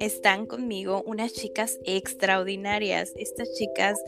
están 0.00 0.46
conmigo 0.46 1.02
unas 1.06 1.32
chicas 1.34 1.78
extraordinarias. 1.84 3.12
Estas 3.16 3.52
chicas 3.52 4.02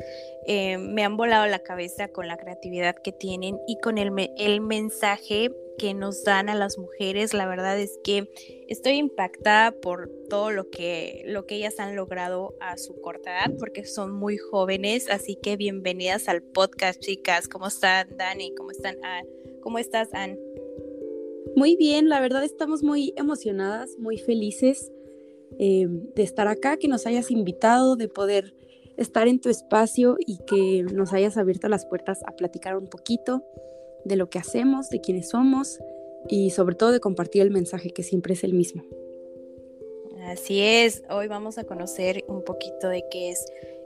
eh, 0.47 0.79
me 0.79 1.05
han 1.05 1.17
volado 1.17 1.47
la 1.47 1.61
cabeza 1.61 2.09
con 2.09 2.27
la 2.27 2.39
creatividad 2.39 2.97
que 2.97 3.13
tienen 3.13 3.59
y 3.69 3.79
con 3.79 3.99
el, 3.99 4.11
el 4.39 4.61
mensaje 4.63 5.53
que 5.79 5.95
nos 5.95 6.25
dan 6.25 6.49
a 6.49 6.55
las 6.55 6.79
mujeres. 6.79 7.35
La 7.35 7.47
verdad 7.47 7.79
es 7.79 7.99
que 8.03 8.31
estoy 8.69 8.95
impactada 8.95 9.73
por 9.73 10.11
todo 10.31 10.51
lo 10.51 10.71
que, 10.71 11.23
lo 11.27 11.47
que 11.47 11.57
ellas 11.57 11.79
han 11.79 11.95
logrado 11.95 12.55
a 12.61 12.79
su 12.79 12.99
corta 13.01 13.31
edad, 13.31 13.57
porque 13.59 13.85
son 13.85 14.13
muy 14.13 14.39
jóvenes. 14.39 15.11
Así 15.11 15.37
que 15.37 15.57
bienvenidas 15.57 16.29
al 16.29 16.43
podcast, 16.43 17.01
chicas. 17.01 17.49
¿Cómo 17.49 17.69
están, 17.69 18.17
Dani? 18.17 18.55
¿Cómo 18.55 18.71
están, 18.71 18.97
¿Cómo 19.61 19.79
estás, 19.79 20.09
Anne? 20.15 20.39
Muy 21.55 21.77
bien, 21.77 22.09
la 22.09 22.19
verdad 22.19 22.45
estamos 22.45 22.83
muy 22.83 23.13
emocionadas, 23.17 23.99
muy 23.99 24.17
felices 24.17 24.91
eh, 25.59 25.87
de 25.89 26.23
estar 26.23 26.49
acá, 26.49 26.77
que 26.77 26.89
nos 26.89 27.07
hayas 27.07 27.31
invitado, 27.31 27.97
de 27.97 28.09
poder 28.09 28.55
estar 28.97 29.29
en 29.29 29.41
tu 29.41 29.49
espacio 29.49 30.17
y 30.19 30.39
que 30.39 30.83
nos 30.83 31.13
hayas 31.13 31.37
abierto 31.37 31.69
las 31.69 31.87
puertas 31.87 32.23
a 32.27 32.33
platicar 32.33 32.77
un 32.77 32.89
poquito 32.89 33.45
de 34.05 34.17
lo 34.17 34.29
que 34.29 34.39
hacemos, 34.39 34.91
de 34.91 35.01
quiénes 35.01 35.31
somos 35.31 35.79
y 36.29 36.51
sobre 36.51 36.75
todo 36.75 36.93
de 36.93 37.01
compartir 37.01 37.43
el 37.43 37.51
mensaje 37.51 37.91
que 37.91 38.03
siempre 38.03 38.35
es 38.35 38.45
el 38.45 38.55
mismo. 38.55 38.85
Así 40.25 40.61
es, 40.61 41.03
hoy 41.11 41.27
vamos 41.27 41.59
a 41.59 41.65
conocer 41.65 42.25
un 42.29 42.45
poquito 42.45 42.89
de 42.89 43.05
qué 43.11 43.31
es 43.31 43.45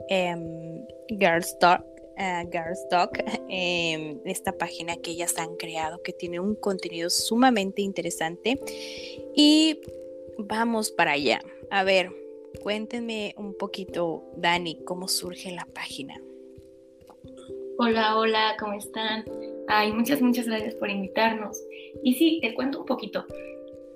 um, 0.09 0.85
Girls 1.19 1.57
Talk, 1.59 1.83
em, 3.49 4.19
esta 4.25 4.51
página 4.51 4.97
que 4.97 5.11
ellas 5.11 5.37
han 5.37 5.55
creado 5.55 6.01
que 6.03 6.13
tiene 6.13 6.39
un 6.39 6.55
contenido 6.55 7.09
sumamente 7.09 7.81
interesante 7.81 8.59
y 9.35 9.81
vamos 10.37 10.91
para 10.91 11.13
allá. 11.13 11.41
A 11.69 11.83
ver, 11.83 12.11
cuéntenme 12.61 13.35
un 13.37 13.57
poquito, 13.57 14.23
Dani, 14.37 14.79
cómo 14.85 15.07
surge 15.07 15.51
la 15.51 15.65
página. 15.65 16.15
Hola, 17.77 18.17
hola, 18.17 18.55
¿cómo 18.59 18.73
están? 18.73 19.25
Ay, 19.67 19.91
muchas, 19.91 20.21
muchas 20.21 20.47
gracias 20.47 20.75
por 20.75 20.89
invitarnos. 20.89 21.61
Y 22.03 22.13
sí, 22.13 22.39
te 22.41 22.55
cuento 22.55 22.79
un 22.79 22.85
poquito. 22.85 23.25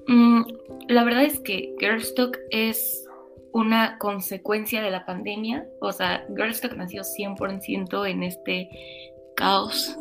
Mm, 0.07 0.41
la 0.89 1.03
verdad 1.03 1.23
es 1.23 1.39
que 1.39 1.73
Girlstock 1.79 2.37
es 2.49 3.07
una 3.53 3.97
consecuencia 3.97 4.81
de 4.81 4.91
la 4.91 5.05
pandemia. 5.05 5.67
O 5.79 5.91
sea, 5.91 6.27
Girlstock 6.35 6.73
nació 6.75 7.03
100% 7.03 8.09
en 8.09 8.23
este 8.23 8.69
caos 9.35 9.97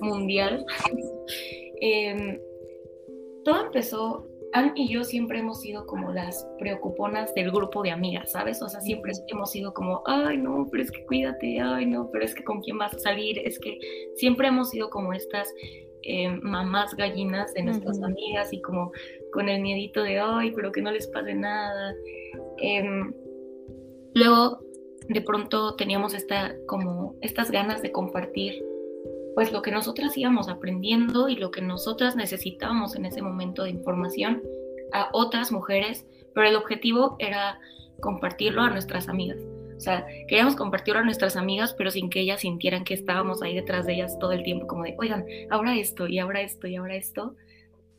mundial. 0.00 0.66
Em, 1.80 2.40
todo 3.44 3.66
empezó 3.66 4.26
Ann 4.54 4.72
y 4.76 4.88
yo 4.88 5.02
siempre 5.02 5.40
hemos 5.40 5.60
sido 5.60 5.84
como 5.84 6.12
las 6.12 6.46
preocuponas 6.60 7.34
del 7.34 7.50
grupo 7.50 7.82
de 7.82 7.90
amigas, 7.90 8.30
¿sabes? 8.30 8.62
O 8.62 8.68
sea, 8.68 8.80
siempre 8.80 9.12
hemos 9.26 9.50
sido 9.50 9.74
como, 9.74 10.02
ay, 10.06 10.38
no, 10.38 10.68
pero 10.70 10.84
es 10.84 10.92
que 10.92 11.04
cuídate, 11.06 11.60
ay, 11.60 11.86
no, 11.86 12.08
pero 12.12 12.24
es 12.24 12.36
que 12.36 12.44
con 12.44 12.60
quién 12.60 12.78
vas 12.78 12.94
a 12.94 12.98
salir, 13.00 13.36
es 13.40 13.58
que 13.58 13.78
siempre 14.14 14.46
hemos 14.46 14.70
sido 14.70 14.90
como 14.90 15.12
estas 15.12 15.52
eh, 16.02 16.28
mamás 16.28 16.94
gallinas 16.94 17.52
de 17.54 17.64
nuestras 17.64 18.00
amigas 18.00 18.52
y 18.52 18.60
como 18.62 18.92
con 19.32 19.48
el 19.48 19.60
miedito 19.60 20.04
de, 20.04 20.20
ay, 20.20 20.52
pero 20.54 20.70
que 20.70 20.82
no 20.82 20.92
les 20.92 21.08
pase 21.08 21.34
nada. 21.34 21.92
Em, 22.58 23.12
luego, 24.14 24.60
de 25.08 25.20
pronto 25.20 25.74
teníamos 25.74 26.14
esta, 26.14 26.54
como 26.68 27.16
estas 27.22 27.50
ganas 27.50 27.82
de 27.82 27.90
compartir 27.90 28.64
pues 29.34 29.52
lo 29.52 29.62
que 29.62 29.70
nosotras 29.70 30.16
íbamos 30.16 30.48
aprendiendo 30.48 31.28
y 31.28 31.36
lo 31.36 31.50
que 31.50 31.60
nosotras 31.60 32.16
necesitábamos 32.16 32.94
en 32.94 33.04
ese 33.04 33.22
momento 33.22 33.64
de 33.64 33.70
información 33.70 34.42
a 34.92 35.08
otras 35.12 35.50
mujeres, 35.50 36.06
pero 36.34 36.46
el 36.46 36.56
objetivo 36.56 37.16
era 37.18 37.58
compartirlo 38.00 38.62
a 38.62 38.70
nuestras 38.70 39.08
amigas. 39.08 39.38
O 39.76 39.80
sea, 39.80 40.06
queríamos 40.28 40.54
compartirlo 40.54 41.00
a 41.00 41.04
nuestras 41.04 41.36
amigas, 41.36 41.74
pero 41.76 41.90
sin 41.90 42.08
que 42.08 42.20
ellas 42.20 42.40
sintieran 42.40 42.84
que 42.84 42.94
estábamos 42.94 43.42
ahí 43.42 43.54
detrás 43.54 43.86
de 43.86 43.94
ellas 43.94 44.18
todo 44.18 44.32
el 44.32 44.44
tiempo, 44.44 44.66
como 44.66 44.84
de, 44.84 44.94
oigan, 44.98 45.24
ahora 45.50 45.76
esto, 45.76 46.06
y 46.06 46.18
ahora 46.18 46.40
esto, 46.42 46.66
y 46.66 46.76
ahora 46.76 46.94
esto. 46.94 47.34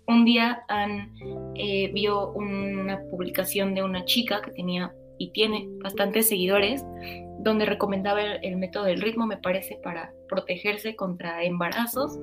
Un 0.08 0.24
día 0.24 0.64
Anne 0.68 1.12
eh, 1.56 1.92
vio 1.94 2.32
una 2.32 3.02
publicación 3.10 3.74
de 3.74 3.84
una 3.84 4.06
chica 4.06 4.42
que 4.42 4.52
tenía 4.52 4.94
y 5.18 5.32
tiene 5.32 5.68
bastantes 5.82 6.28
seguidores, 6.28 6.84
donde 7.40 7.66
recomendaba 7.66 8.22
el, 8.22 8.58
método 8.58 8.86
del 8.86 9.02
ritmo, 9.02 9.28
me 9.28 9.38
parece, 9.38 9.80
para 9.84 10.12
protegerse 10.28 10.96
contra 10.96 11.44
embarazos, 11.44 12.18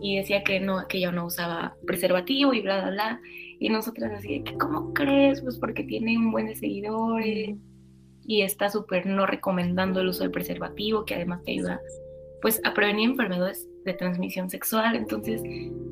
y 0.00 0.16
decía 0.16 0.42
que, 0.42 0.60
no, 0.60 0.86
que 0.88 0.98
ella 0.98 1.12
no 1.12 1.26
usaba 1.26 1.76
preservativo 1.86 2.52
y 2.54 2.60
bla, 2.60 2.80
bla, 2.80 2.90
bla. 2.90 3.20
Y 3.60 3.68
nosotras 3.68 4.12
así, 4.12 4.42
¿cómo 4.58 4.92
crees? 4.92 5.40
Pues 5.40 5.58
porque 5.58 5.84
tiene 5.84 6.18
un 6.18 6.32
buen 6.32 6.46
de 6.46 6.56
seguidores 6.56 7.56
y 8.26 8.42
está 8.42 8.68
súper 8.68 9.06
no 9.06 9.26
recomendando 9.26 10.00
el 10.00 10.08
uso 10.08 10.24
del 10.24 10.32
preservativo, 10.32 11.04
que 11.04 11.14
además 11.14 11.42
te 11.44 11.52
ayuda 11.52 11.80
pues 12.40 12.60
a 12.64 12.74
prevenir 12.74 13.10
enfermedades 13.10 13.68
de 13.84 13.94
transmisión 13.94 14.50
sexual. 14.50 14.96
Entonces, 14.96 15.40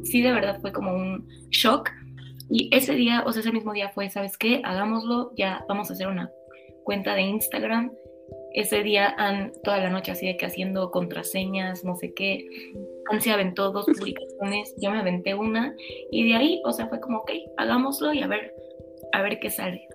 sí, 0.02 0.20
de 0.20 0.32
verdad 0.32 0.60
fue 0.60 0.72
como 0.72 0.92
un 0.92 1.26
shock 1.50 1.88
y 2.50 2.68
ese 2.74 2.94
día, 2.94 3.22
o 3.24 3.32
sea, 3.32 3.40
ese 3.40 3.52
mismo 3.52 3.72
día 3.72 3.90
fue, 3.90 4.10
¿sabes 4.10 4.36
qué? 4.36 4.60
Hagámoslo, 4.64 5.32
ya 5.36 5.64
vamos 5.68 5.88
a 5.88 5.92
hacer 5.92 6.08
una 6.08 6.32
cuenta 6.82 7.14
de 7.14 7.22
Instagram. 7.22 7.92
Ese 8.52 8.82
día 8.82 9.14
han 9.16 9.52
toda 9.62 9.78
la 9.78 9.90
noche 9.90 10.10
así 10.10 10.26
de 10.26 10.36
que 10.36 10.46
haciendo 10.46 10.90
contraseñas, 10.90 11.84
no 11.84 11.94
sé 11.94 12.12
qué. 12.12 12.44
Han 13.10 13.20
se 13.20 13.30
aventó 13.30 13.70
dos 13.70 13.86
publicaciones, 13.86 14.74
yo 14.80 14.90
me 14.90 14.98
aventé 14.98 15.34
una 15.34 15.74
y 16.10 16.28
de 16.28 16.34
ahí, 16.34 16.62
o 16.64 16.72
sea, 16.72 16.88
fue 16.88 17.00
como, 17.00 17.18
ok, 17.18 17.30
hagámoslo 17.56 18.12
y 18.12 18.22
a 18.22 18.26
ver, 18.26 18.52
a 19.12 19.22
ver 19.22 19.38
qué 19.38 19.50
sale. 19.50 19.86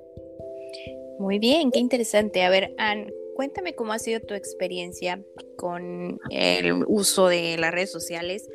Muy 1.19 1.39
bien, 1.39 1.71
qué 1.71 1.79
interesante. 1.79 2.43
A 2.43 2.49
ver, 2.49 2.73
Ann, 2.77 3.11
cuéntame 3.35 3.75
cómo 3.75 3.91
ha 3.91 3.99
sido 3.99 4.21
tu 4.21 4.33
experiencia 4.33 5.21
con 5.57 6.19
el 6.29 6.83
uso 6.87 7.27
de 7.27 7.57
las 7.57 7.71
redes 7.73 7.91
sociales 7.91 8.49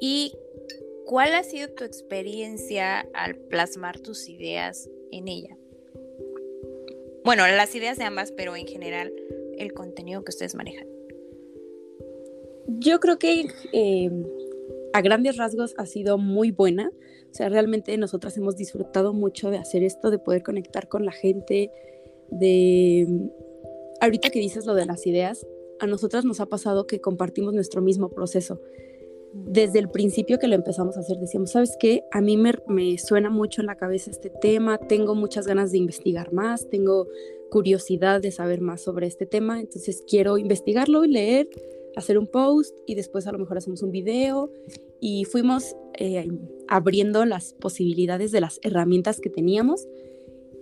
y 0.00 0.34
¿Cuál 1.06 1.34
ha 1.34 1.42
sido 1.42 1.68
tu 1.68 1.84
experiencia 1.84 3.00
al 3.12 3.36
plasmar 3.36 3.98
tus 4.00 4.28
ideas 4.28 4.88
en 5.10 5.28
ella? 5.28 5.56
Bueno, 7.24 7.46
las 7.46 7.74
ideas 7.74 7.98
de 7.98 8.04
ambas, 8.04 8.32
pero 8.32 8.56
en 8.56 8.66
general 8.66 9.12
el 9.58 9.72
contenido 9.72 10.24
que 10.24 10.30
ustedes 10.30 10.54
manejan. 10.54 10.86
Yo 12.66 13.00
creo 13.00 13.18
que 13.18 13.46
eh, 13.72 14.10
a 14.92 15.00
grandes 15.00 15.36
rasgos 15.36 15.74
ha 15.76 15.86
sido 15.86 16.18
muy 16.18 16.50
buena. 16.50 16.90
O 17.30 17.34
sea, 17.34 17.48
realmente 17.48 17.96
nosotras 17.96 18.36
hemos 18.36 18.56
disfrutado 18.56 19.12
mucho 19.12 19.50
de 19.50 19.58
hacer 19.58 19.82
esto, 19.82 20.10
de 20.10 20.18
poder 20.18 20.42
conectar 20.42 20.88
con 20.88 21.04
la 21.04 21.12
gente, 21.12 21.70
de... 22.30 23.30
Ahorita 24.00 24.30
que 24.30 24.40
dices 24.40 24.66
lo 24.66 24.74
de 24.74 24.86
las 24.86 25.06
ideas, 25.06 25.46
a 25.78 25.86
nosotras 25.86 26.24
nos 26.24 26.40
ha 26.40 26.46
pasado 26.46 26.86
que 26.86 27.00
compartimos 27.00 27.54
nuestro 27.54 27.80
mismo 27.82 28.10
proceso 28.10 28.60
desde 29.32 29.78
el 29.78 29.88
principio 29.88 30.38
que 30.38 30.48
lo 30.48 30.54
empezamos 30.54 30.96
a 30.96 31.00
hacer, 31.00 31.18
decíamos, 31.18 31.52
¿sabes 31.52 31.76
qué? 31.78 32.04
A 32.10 32.20
mí 32.20 32.36
me, 32.36 32.98
suena 32.98 33.30
mucho 33.30 33.60
en 33.60 33.66
la 33.66 33.76
cabeza 33.76 34.10
este 34.10 34.30
tema, 34.30 34.78
tengo 34.78 35.14
muchas 35.14 35.46
ganas 35.46 35.72
de 35.72 35.78
investigar 35.78 36.32
más, 36.32 36.68
tengo 36.68 37.06
curiosidad 37.50 38.20
de 38.20 38.30
saber 38.30 38.60
más 38.60 38.82
sobre 38.82 39.06
este 39.06 39.26
tema, 39.26 39.60
entonces 39.60 40.04
quiero 40.06 40.38
investigarlo 40.38 41.04
y 41.04 41.08
leer, 41.08 41.48
hacer 41.96 42.18
un 42.18 42.26
post 42.26 42.74
y 42.86 42.94
después 42.94 43.26
a 43.26 43.32
lo 43.32 43.38
mejor 43.38 43.58
hacemos 43.58 43.82
un 43.82 43.90
video. 43.90 44.50
Y 45.00 45.24
fuimos 45.24 45.76
eh, 45.98 46.28
abriendo 46.68 47.24
las 47.24 47.54
posibilidades 47.54 48.32
de 48.32 48.40
las 48.40 48.60
herramientas 48.62 49.20
que 49.20 49.30
teníamos. 49.30 49.86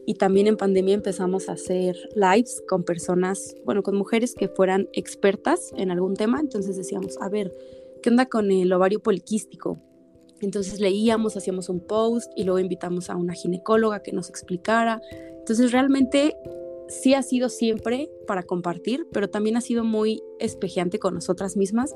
Y 0.06 0.14
también 0.14 0.46
en 0.46 0.56
pandemia 0.56 0.94
empezamos 0.94 1.48
a 1.48 1.52
hacer 1.52 1.96
lives 2.16 2.62
con 2.66 2.84
personas, 2.84 3.54
bueno, 3.64 3.82
con 3.82 3.96
mujeres 3.96 4.34
que 4.34 4.48
fueran 4.48 4.88
expertas 4.92 5.72
en 5.76 5.90
algún 5.90 6.14
tema, 6.14 6.40
entonces 6.40 6.76
decíamos, 6.76 7.16
a 7.20 7.28
ver, 7.28 7.52
¿Qué 8.02 8.08
onda 8.08 8.26
con 8.26 8.50
el 8.50 8.72
ovario 8.72 9.00
poliquístico? 9.00 9.78
Entonces 10.40 10.80
leíamos, 10.80 11.36
hacíamos 11.36 11.68
un 11.68 11.80
post 11.80 12.32
y 12.34 12.44
luego 12.44 12.58
invitamos 12.58 13.10
a 13.10 13.16
una 13.16 13.34
ginecóloga 13.34 14.02
que 14.02 14.12
nos 14.12 14.30
explicara. 14.30 15.02
Entonces 15.38 15.70
realmente 15.70 16.34
sí 16.88 17.12
ha 17.14 17.22
sido 17.22 17.50
siempre 17.50 18.10
para 18.26 18.42
compartir, 18.42 19.06
pero 19.12 19.28
también 19.28 19.56
ha 19.56 19.60
sido 19.60 19.84
muy 19.84 20.22
espejeante 20.38 20.98
con 20.98 21.14
nosotras 21.14 21.56
mismas, 21.56 21.94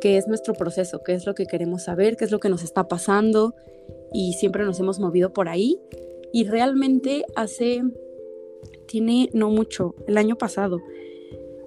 que 0.00 0.18
es 0.18 0.28
nuestro 0.28 0.52
proceso, 0.54 1.02
qué 1.04 1.14
es 1.14 1.26
lo 1.26 1.34
que 1.34 1.46
queremos 1.46 1.84
saber, 1.84 2.16
qué 2.16 2.24
es 2.26 2.30
lo 2.30 2.38
que 2.38 2.50
nos 2.50 2.62
está 2.62 2.86
pasando 2.86 3.54
y 4.12 4.34
siempre 4.34 4.64
nos 4.64 4.78
hemos 4.78 5.00
movido 5.00 5.32
por 5.32 5.48
ahí. 5.48 5.78
Y 6.32 6.44
realmente 6.44 7.24
hace, 7.34 7.82
tiene 8.86 9.30
no 9.32 9.50
mucho, 9.50 9.94
el 10.06 10.18
año 10.18 10.36
pasado, 10.36 10.80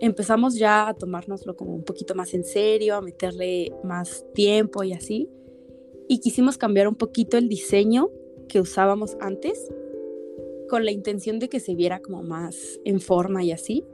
empezamos 0.06 0.56
ya 0.56 0.88
a 0.88 0.94
tomárnoslo 0.94 1.56
como 1.56 1.74
un 1.74 1.84
poquito 1.84 2.16
más 2.16 2.34
en 2.34 2.44
serio, 2.44 2.96
a 2.96 3.02
meterle 3.02 3.72
más 3.84 4.26
tiempo 4.34 4.84
y 4.84 4.94
así 4.94 5.30
y 6.08 6.20
quisimos 6.20 6.58
cambiar 6.58 6.88
un 6.88 6.96
poquito 6.96 7.38
el 7.38 7.50
diseño 7.50 8.10
que 8.48 8.60
usábamos 8.60 9.18
antes 9.20 9.68
con 10.70 10.86
la 10.86 10.92
intención 10.92 11.40
de 11.40 11.50
que 11.50 11.60
se 11.60 11.76
viera 11.76 12.00
como 12.00 12.24
más 12.24 12.80
en 12.86 13.00
forma 13.00 13.44
y 13.44 13.52
así. 13.52 13.86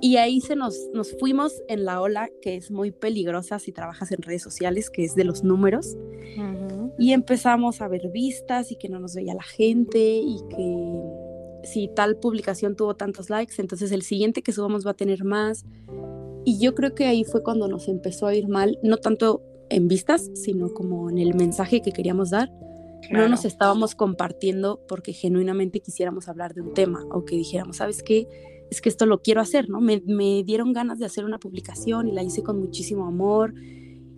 Y 0.00 0.16
ahí 0.16 0.40
se 0.40 0.56
nos, 0.56 0.88
nos 0.92 1.16
fuimos 1.18 1.62
en 1.68 1.84
la 1.84 2.00
ola 2.00 2.30
que 2.40 2.56
es 2.56 2.70
muy 2.70 2.90
peligrosa 2.90 3.58
si 3.58 3.72
trabajas 3.72 4.10
en 4.12 4.22
redes 4.22 4.42
sociales, 4.42 4.90
que 4.90 5.04
es 5.04 5.14
de 5.14 5.24
los 5.24 5.44
números. 5.44 5.96
Y 6.98 7.12
empezamos 7.12 7.80
a 7.80 7.88
ver 7.88 8.08
vistas 8.10 8.72
y 8.72 8.76
que 8.76 8.88
no 8.88 8.98
nos 8.98 9.14
veía 9.14 9.34
la 9.34 9.42
gente 9.42 9.98
y 9.98 10.38
que 10.50 11.07
si 11.64 11.88
tal 11.88 12.16
publicación 12.16 12.76
tuvo 12.76 12.94
tantos 12.94 13.30
likes, 13.30 13.54
entonces 13.58 13.92
el 13.92 14.02
siguiente 14.02 14.42
que 14.42 14.52
subamos 14.52 14.86
va 14.86 14.92
a 14.92 14.94
tener 14.94 15.24
más. 15.24 15.64
Y 16.44 16.58
yo 16.58 16.74
creo 16.74 16.94
que 16.94 17.06
ahí 17.06 17.24
fue 17.24 17.42
cuando 17.42 17.68
nos 17.68 17.88
empezó 17.88 18.26
a 18.26 18.34
ir 18.34 18.48
mal, 18.48 18.78
no 18.82 18.96
tanto 18.96 19.42
en 19.70 19.88
vistas, 19.88 20.30
sino 20.34 20.72
como 20.72 21.10
en 21.10 21.18
el 21.18 21.34
mensaje 21.34 21.82
que 21.82 21.92
queríamos 21.92 22.30
dar. 22.30 22.50
No 23.10 23.28
nos 23.28 23.44
estábamos 23.44 23.94
compartiendo 23.94 24.80
porque 24.88 25.12
genuinamente 25.12 25.80
quisiéramos 25.80 26.28
hablar 26.28 26.54
de 26.54 26.62
un 26.62 26.74
tema 26.74 27.04
o 27.10 27.24
que 27.24 27.36
dijéramos, 27.36 27.76
¿sabes 27.76 28.02
qué? 28.02 28.26
Es 28.70 28.80
que 28.80 28.88
esto 28.88 29.06
lo 29.06 29.22
quiero 29.22 29.40
hacer, 29.40 29.70
¿no? 29.70 29.80
Me, 29.80 30.02
me 30.06 30.42
dieron 30.42 30.72
ganas 30.72 30.98
de 30.98 31.06
hacer 31.06 31.24
una 31.24 31.38
publicación 31.38 32.08
y 32.08 32.12
la 32.12 32.22
hice 32.22 32.42
con 32.42 32.58
muchísimo 32.58 33.06
amor 33.06 33.54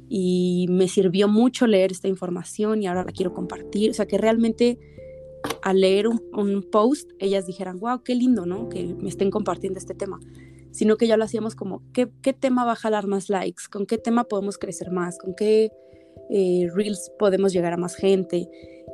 y 0.09 0.67
me 0.71 0.89
sirvió 0.89 1.29
mucho 1.29 1.67
leer 1.67 1.93
esta 1.93 2.09
información 2.09 2.83
y 2.83 2.89
ahora 2.89 3.05
la 3.05 3.13
quiero 3.13 3.33
compartir. 3.33 3.91
O 3.91 3.95
sea, 3.95 4.07
que 4.07 4.19
realmente 4.19 4.79
al 5.63 5.81
leer 5.81 6.09
un, 6.09 6.23
un 6.33 6.63
post, 6.71 7.11
ellas 7.19 7.47
dijeran, 7.47 7.79
wow, 7.81 8.03
qué 8.03 8.15
lindo, 8.15 8.47
¿no? 8.47 8.69
Que 8.69 8.95
me 8.95 9.09
estén 9.09 9.31
compartiendo 9.31 9.79
este 9.79 9.95
tema 9.95 10.21
sino 10.73 10.97
que 10.97 11.07
ya 11.07 11.17
lo 11.17 11.25
hacíamos 11.25 11.55
como, 11.55 11.83
¿qué, 11.93 12.07
tema 12.33 12.65
va 12.65 12.73
a 12.73 12.77
jalar 12.77 13.07
más 13.07 13.29
likes? 13.29 13.65
¿Con 13.71 13.87
qué 13.87 13.99
tema 13.99 14.25
podemos 14.25 14.59
crecer 14.59 14.91
más? 14.91 15.19
¿Con 15.19 15.35
qué 15.35 15.73
eh, 16.31 16.69
reels 16.75 17.13
podemos 17.19 17.53
llegar 17.53 17.73
a 17.73 17.77
más 17.77 17.97
gente? 17.97 18.49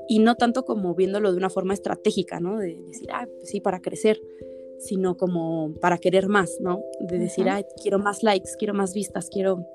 Y 0.08 0.20
no 0.20 0.36
tanto 0.36 0.64
como 0.64 0.94
viéndolo 0.94 1.32
de 1.32 1.38
una 1.38 1.50
forma 1.50 1.74
estratégica, 1.74 2.40
¿no? 2.40 2.58
De 2.58 2.80
decir, 2.86 3.08
ah, 3.12 3.26
pues 3.26 3.50
sí, 3.50 3.60
para 3.60 3.80
crecer, 3.80 4.20
sino 4.78 5.16
como 5.16 5.74
para 5.80 5.98
querer 5.98 6.28
más, 6.28 6.58
¿no? 6.60 6.82
De 7.00 7.18
decir, 7.18 7.48
ah, 7.48 7.62
quiero 7.82 7.98
más 7.98 8.22
likes, 8.22 8.50
quiero 8.58 8.74
más 8.74 8.94
vistas, 8.94 9.28
quiero... 9.30 9.66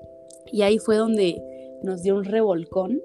Y 0.50 0.62
ahí 0.62 0.78
fue 0.78 0.96
donde 0.96 1.40
nos 1.82 2.02
dio 2.02 2.16
un 2.16 2.24
revolcón 2.24 3.00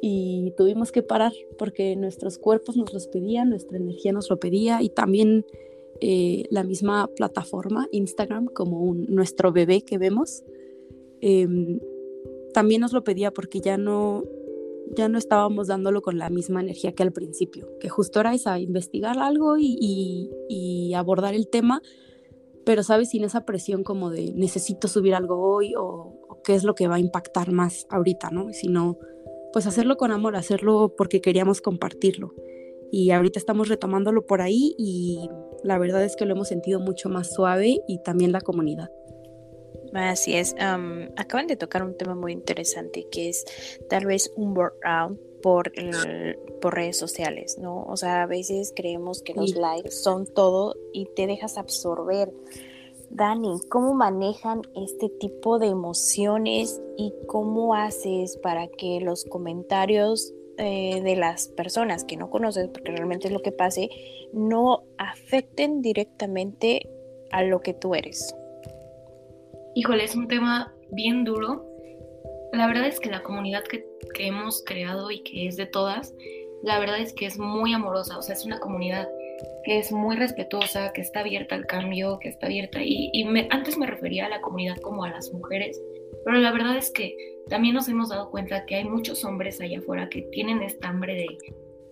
y 0.00 0.52
tuvimos 0.56 0.92
que 0.92 1.02
parar 1.02 1.32
porque 1.58 1.96
nuestros 1.96 2.38
cuerpos 2.38 2.76
nos 2.76 2.92
los 2.92 3.06
pedían, 3.08 3.50
nuestra 3.50 3.76
energía 3.76 4.12
nos 4.12 4.30
lo 4.30 4.38
pedía 4.38 4.82
y 4.82 4.88
también 4.88 5.44
eh, 6.00 6.44
la 6.50 6.64
misma 6.64 7.08
plataforma, 7.14 7.86
Instagram, 7.92 8.46
como 8.46 8.94
nuestro 8.94 9.52
bebé 9.52 9.82
que 9.82 9.98
vemos, 9.98 10.42
em, 11.20 11.78
también 12.54 12.80
nos 12.80 12.92
lo 12.92 13.04
pedía 13.04 13.32
porque 13.32 13.60
ya 13.60 13.76
no, 13.76 14.24
ya 14.96 15.08
no 15.08 15.18
estábamos 15.18 15.68
dándolo 15.68 16.00
con 16.00 16.18
la 16.18 16.30
misma 16.30 16.62
energía 16.62 16.92
que 16.92 17.02
al 17.02 17.12
principio, 17.12 17.68
que 17.78 17.88
justo 17.88 18.20
era 18.20 18.34
esa, 18.34 18.58
investigar 18.58 19.18
algo 19.18 19.56
y, 19.58 20.92
abordar 20.96 21.34
el 21.34 21.48
tema, 21.48 21.82
pero 22.64 22.82
sabes, 22.82 23.10
sin 23.10 23.24
esa 23.24 23.44
presión 23.44 23.84
como 23.84 24.10
de 24.10 24.32
necesito 24.34 24.88
subir 24.88 25.14
algo 25.14 25.40
hoy 25.40 25.74
o, 25.76 26.40
qué 26.44 26.54
es 26.54 26.64
lo 26.64 26.74
que 26.74 26.88
va 26.88 26.96
a 26.96 27.00
impactar 27.00 27.52
más 27.52 27.86
ahorita, 27.90 28.30
¿no? 28.30 28.52
Sino, 28.52 28.98
pues 29.52 29.66
hacerlo 29.66 29.96
con 29.96 30.10
amor, 30.12 30.36
hacerlo 30.36 30.94
porque 30.96 31.20
queríamos 31.20 31.60
compartirlo. 31.60 32.34
Y 32.92 33.10
ahorita 33.10 33.38
estamos 33.38 33.68
retomándolo 33.68 34.26
por 34.26 34.42
ahí 34.42 34.74
y 34.76 35.28
la 35.62 35.78
verdad 35.78 36.04
es 36.04 36.16
que 36.16 36.26
lo 36.26 36.34
hemos 36.34 36.48
sentido 36.48 36.80
mucho 36.80 37.08
más 37.08 37.32
suave 37.32 37.80
y 37.86 38.02
también 38.02 38.32
la 38.32 38.40
comunidad. 38.40 38.90
Así 39.92 40.34
es, 40.34 40.54
acaban 41.16 41.46
de 41.46 41.56
tocar 41.56 41.82
un 41.82 41.96
tema 41.96 42.14
muy 42.14 42.32
interesante 42.32 43.06
que 43.10 43.28
es 43.28 43.44
tal 43.88 44.06
vez 44.06 44.32
un 44.36 44.54
burnout 44.54 45.18
por, 45.42 45.72
por 46.60 46.74
redes 46.74 46.98
sociales, 46.98 47.58
¿no? 47.58 47.82
O 47.84 47.96
sea, 47.96 48.22
a 48.22 48.26
veces 48.26 48.72
creemos 48.74 49.22
que 49.22 49.34
los 49.34 49.54
likes 49.54 49.90
son 49.90 50.26
todo 50.26 50.74
y 50.92 51.06
te 51.16 51.26
dejas 51.26 51.58
absorber. 51.58 52.32
Dani, 53.10 53.58
¿cómo 53.68 53.94
manejan 53.94 54.62
este 54.76 55.08
tipo 55.08 55.58
de 55.58 55.66
emociones 55.66 56.80
y 56.96 57.12
cómo 57.26 57.74
haces 57.74 58.38
para 58.38 58.68
que 58.68 59.00
los 59.00 59.24
comentarios 59.24 60.32
eh, 60.62 61.00
de 61.02 61.16
las 61.16 61.48
personas 61.48 62.04
que 62.04 62.18
no 62.18 62.28
conoces, 62.28 62.68
porque 62.68 62.92
realmente 62.92 63.28
es 63.28 63.32
lo 63.32 63.40
que 63.40 63.50
pase, 63.50 63.88
no 64.34 64.82
afecten 64.98 65.80
directamente 65.80 66.86
a 67.32 67.42
lo 67.42 67.62
que 67.62 67.72
tú 67.72 67.94
eres. 67.94 68.34
Híjole, 69.74 70.04
es 70.04 70.14
un 70.14 70.28
tema 70.28 70.72
bien 70.90 71.24
duro. 71.24 71.64
La 72.52 72.66
verdad 72.66 72.86
es 72.86 73.00
que 73.00 73.08
la 73.08 73.22
comunidad 73.22 73.64
que, 73.64 73.86
hemos 74.18 74.62
creado 74.62 75.10
y 75.10 75.22
que 75.22 75.46
es 75.46 75.56
de 75.56 75.64
todas, 75.64 76.14
la 76.62 76.78
verdad 76.78 77.00
es 77.00 77.14
que 77.14 77.24
es 77.24 77.38
muy 77.38 77.72
amorosa, 77.72 78.18
o 78.18 78.22
sea, 78.22 78.34
es 78.34 78.44
una 78.44 78.60
comunidad 78.60 79.08
que 79.64 79.78
es 79.78 79.92
muy 79.92 80.16
respetuosa, 80.16 80.92
que 80.92 81.00
está 81.00 81.20
abierta 81.20 81.54
al 81.54 81.66
cambio, 81.66 82.18
que 82.18 82.28
está 82.28 82.46
abierta. 82.46 82.80
Y, 82.82 83.24
antes 83.50 83.78
me 83.78 83.86
refería 83.86 84.26
a 84.26 84.28
la 84.28 84.40
comunidad 84.40 84.76
como 84.78 85.04
a 85.04 85.10
las 85.10 85.32
mujeres, 85.32 85.80
pero 86.24 86.38
la 86.38 86.52
verdad 86.52 86.76
es 86.76 86.90
que 86.90 87.16
también 87.48 87.74
nos 87.74 87.88
hemos 87.88 88.10
dado 88.10 88.30
cuenta 88.30 88.64
que 88.66 88.76
hay 88.76 88.84
muchos 88.84 89.24
hombres 89.24 89.60
allá 89.60 89.78
afuera 89.78 90.08
que 90.08 90.22
tienen 90.22 90.62
esta 90.62 90.88
hambre 90.88 91.14
de, 91.14 91.26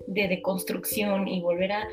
de 0.06 0.28
deconstrucción 0.28 1.28
y 1.28 1.40
volver 1.40 1.72
a, 1.72 1.88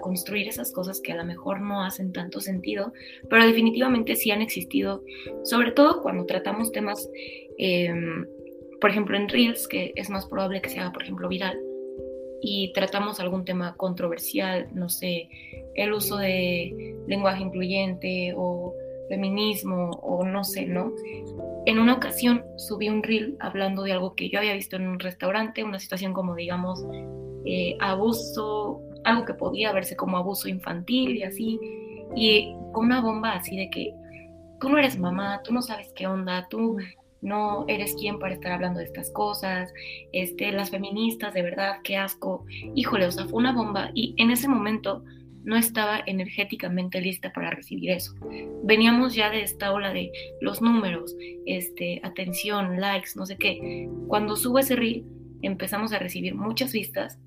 construir 0.00 0.48
esas 0.48 0.72
cosas 0.72 1.00
que 1.00 1.12
a 1.12 1.16
lo 1.16 1.24
mejor 1.24 1.60
no 1.60 1.82
hacen 1.82 2.12
tanto 2.12 2.40
sentido, 2.40 2.92
pero 3.28 3.44
definitivamente 3.44 4.14
sí 4.14 4.30
han 4.30 4.40
existido, 4.40 5.02
sobre 5.42 5.72
todo 5.72 6.00
cuando 6.00 6.26
tratamos 6.26 6.70
temas, 6.70 7.08
em, 7.58 8.26
por 8.80 8.90
ejemplo, 8.90 9.16
en 9.16 9.28
Reels, 9.28 9.66
que 9.66 9.92
es 9.96 10.10
más 10.10 10.26
probable 10.26 10.60
que 10.60 10.68
se 10.68 10.78
haga, 10.78 10.92
por 10.92 11.02
ejemplo, 11.02 11.28
viral, 11.28 11.58
y 12.42 12.72
tratamos 12.72 13.20
algún 13.20 13.44
tema 13.44 13.74
controversial, 13.76 14.68
no 14.72 14.88
sé, 14.88 15.28
el 15.74 15.92
uso 15.92 16.16
de 16.16 16.96
lenguaje 17.06 17.42
incluyente 17.42 18.34
o 18.36 18.74
feminismo 19.08 19.90
o 20.02 20.24
no 20.24 20.44
sé, 20.44 20.66
¿no? 20.66 20.92
En 21.66 21.78
una 21.78 21.94
ocasión 21.94 22.44
subí 22.56 22.88
un 22.88 23.02
reel 23.02 23.36
hablando 23.40 23.82
de 23.82 23.92
algo 23.92 24.14
que 24.14 24.30
yo 24.30 24.38
había 24.38 24.54
visto 24.54 24.76
en 24.76 24.86
un 24.86 24.98
restaurante, 24.98 25.64
una 25.64 25.78
situación 25.78 26.12
como 26.12 26.34
digamos 26.34 26.82
eh, 27.44 27.76
abuso, 27.80 28.80
algo 29.04 29.24
que 29.24 29.34
podía 29.34 29.72
verse 29.72 29.96
como 29.96 30.16
abuso 30.16 30.48
infantil 30.48 31.16
y 31.16 31.22
así, 31.24 31.60
y 32.14 32.54
con 32.72 32.86
una 32.86 33.00
bomba 33.00 33.32
así 33.32 33.56
de 33.56 33.68
que 33.68 33.94
tú 34.60 34.68
no 34.68 34.78
eres 34.78 34.98
mamá, 34.98 35.42
tú 35.42 35.52
no 35.52 35.62
sabes 35.62 35.90
qué 35.94 36.06
onda, 36.06 36.46
tú 36.48 36.76
no 37.22 37.64
eres 37.68 37.94
quien 37.94 38.18
para 38.18 38.34
estar 38.34 38.52
hablando 38.52 38.78
de 38.78 38.86
estas 38.86 39.10
cosas, 39.10 39.72
este, 40.12 40.52
las 40.52 40.70
feministas, 40.70 41.34
de 41.34 41.42
verdad, 41.42 41.80
qué 41.84 41.96
asco, 41.96 42.44
híjole, 42.74 43.06
o 43.06 43.12
sea, 43.12 43.26
fue 43.26 43.38
una 43.38 43.52
bomba 43.52 43.90
y 43.94 44.14
en 44.16 44.30
ese 44.30 44.48
momento 44.48 45.04
no 45.44 45.56
estaba 45.56 46.00
energéticamente 46.06 47.00
lista 47.00 47.32
para 47.32 47.50
recibir 47.50 47.90
eso. 47.90 48.14
Veníamos 48.62 49.14
ya 49.14 49.30
de 49.30 49.42
esta 49.42 49.72
ola 49.72 49.92
de 49.92 50.12
los 50.40 50.60
números, 50.60 51.16
este, 51.46 52.00
atención, 52.02 52.80
likes, 52.80 53.10
no 53.16 53.24
sé 53.26 53.36
qué. 53.36 53.88
Cuando 54.06 54.36
subo 54.36 54.58
ese 54.58 54.76
reel, 54.76 55.04
empezamos 55.42 55.92
a 55.92 55.98
recibir 55.98 56.34
muchas 56.34 56.72
vistas, 56.72 57.18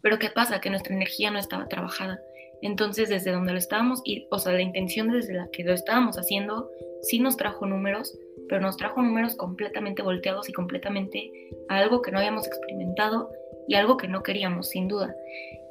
pero 0.00 0.18
¿qué 0.18 0.30
pasa? 0.30 0.60
Que 0.60 0.70
nuestra 0.70 0.94
energía 0.94 1.30
no 1.30 1.38
estaba 1.38 1.68
trabajada. 1.68 2.20
Entonces, 2.62 3.08
desde 3.08 3.32
donde 3.32 3.52
lo 3.52 3.58
estábamos, 3.58 4.00
y, 4.04 4.26
o 4.30 4.38
sea, 4.38 4.52
la 4.52 4.62
intención 4.62 5.10
desde 5.10 5.34
la 5.34 5.48
que 5.52 5.64
lo 5.64 5.72
estábamos 5.72 6.16
haciendo, 6.16 6.70
sí 7.02 7.20
nos 7.20 7.36
trajo 7.36 7.66
números, 7.66 8.18
pero 8.48 8.60
nos 8.60 8.76
trajo 8.76 9.02
números 9.02 9.36
completamente 9.36 10.02
volteados 10.02 10.48
y 10.48 10.52
completamente 10.52 11.30
algo 11.68 12.02
que 12.02 12.10
no 12.10 12.18
habíamos 12.18 12.46
experimentado 12.46 13.30
y 13.68 13.74
algo 13.74 13.96
que 13.96 14.08
no 14.08 14.22
queríamos, 14.22 14.70
sin 14.70 14.88
duda. 14.88 15.14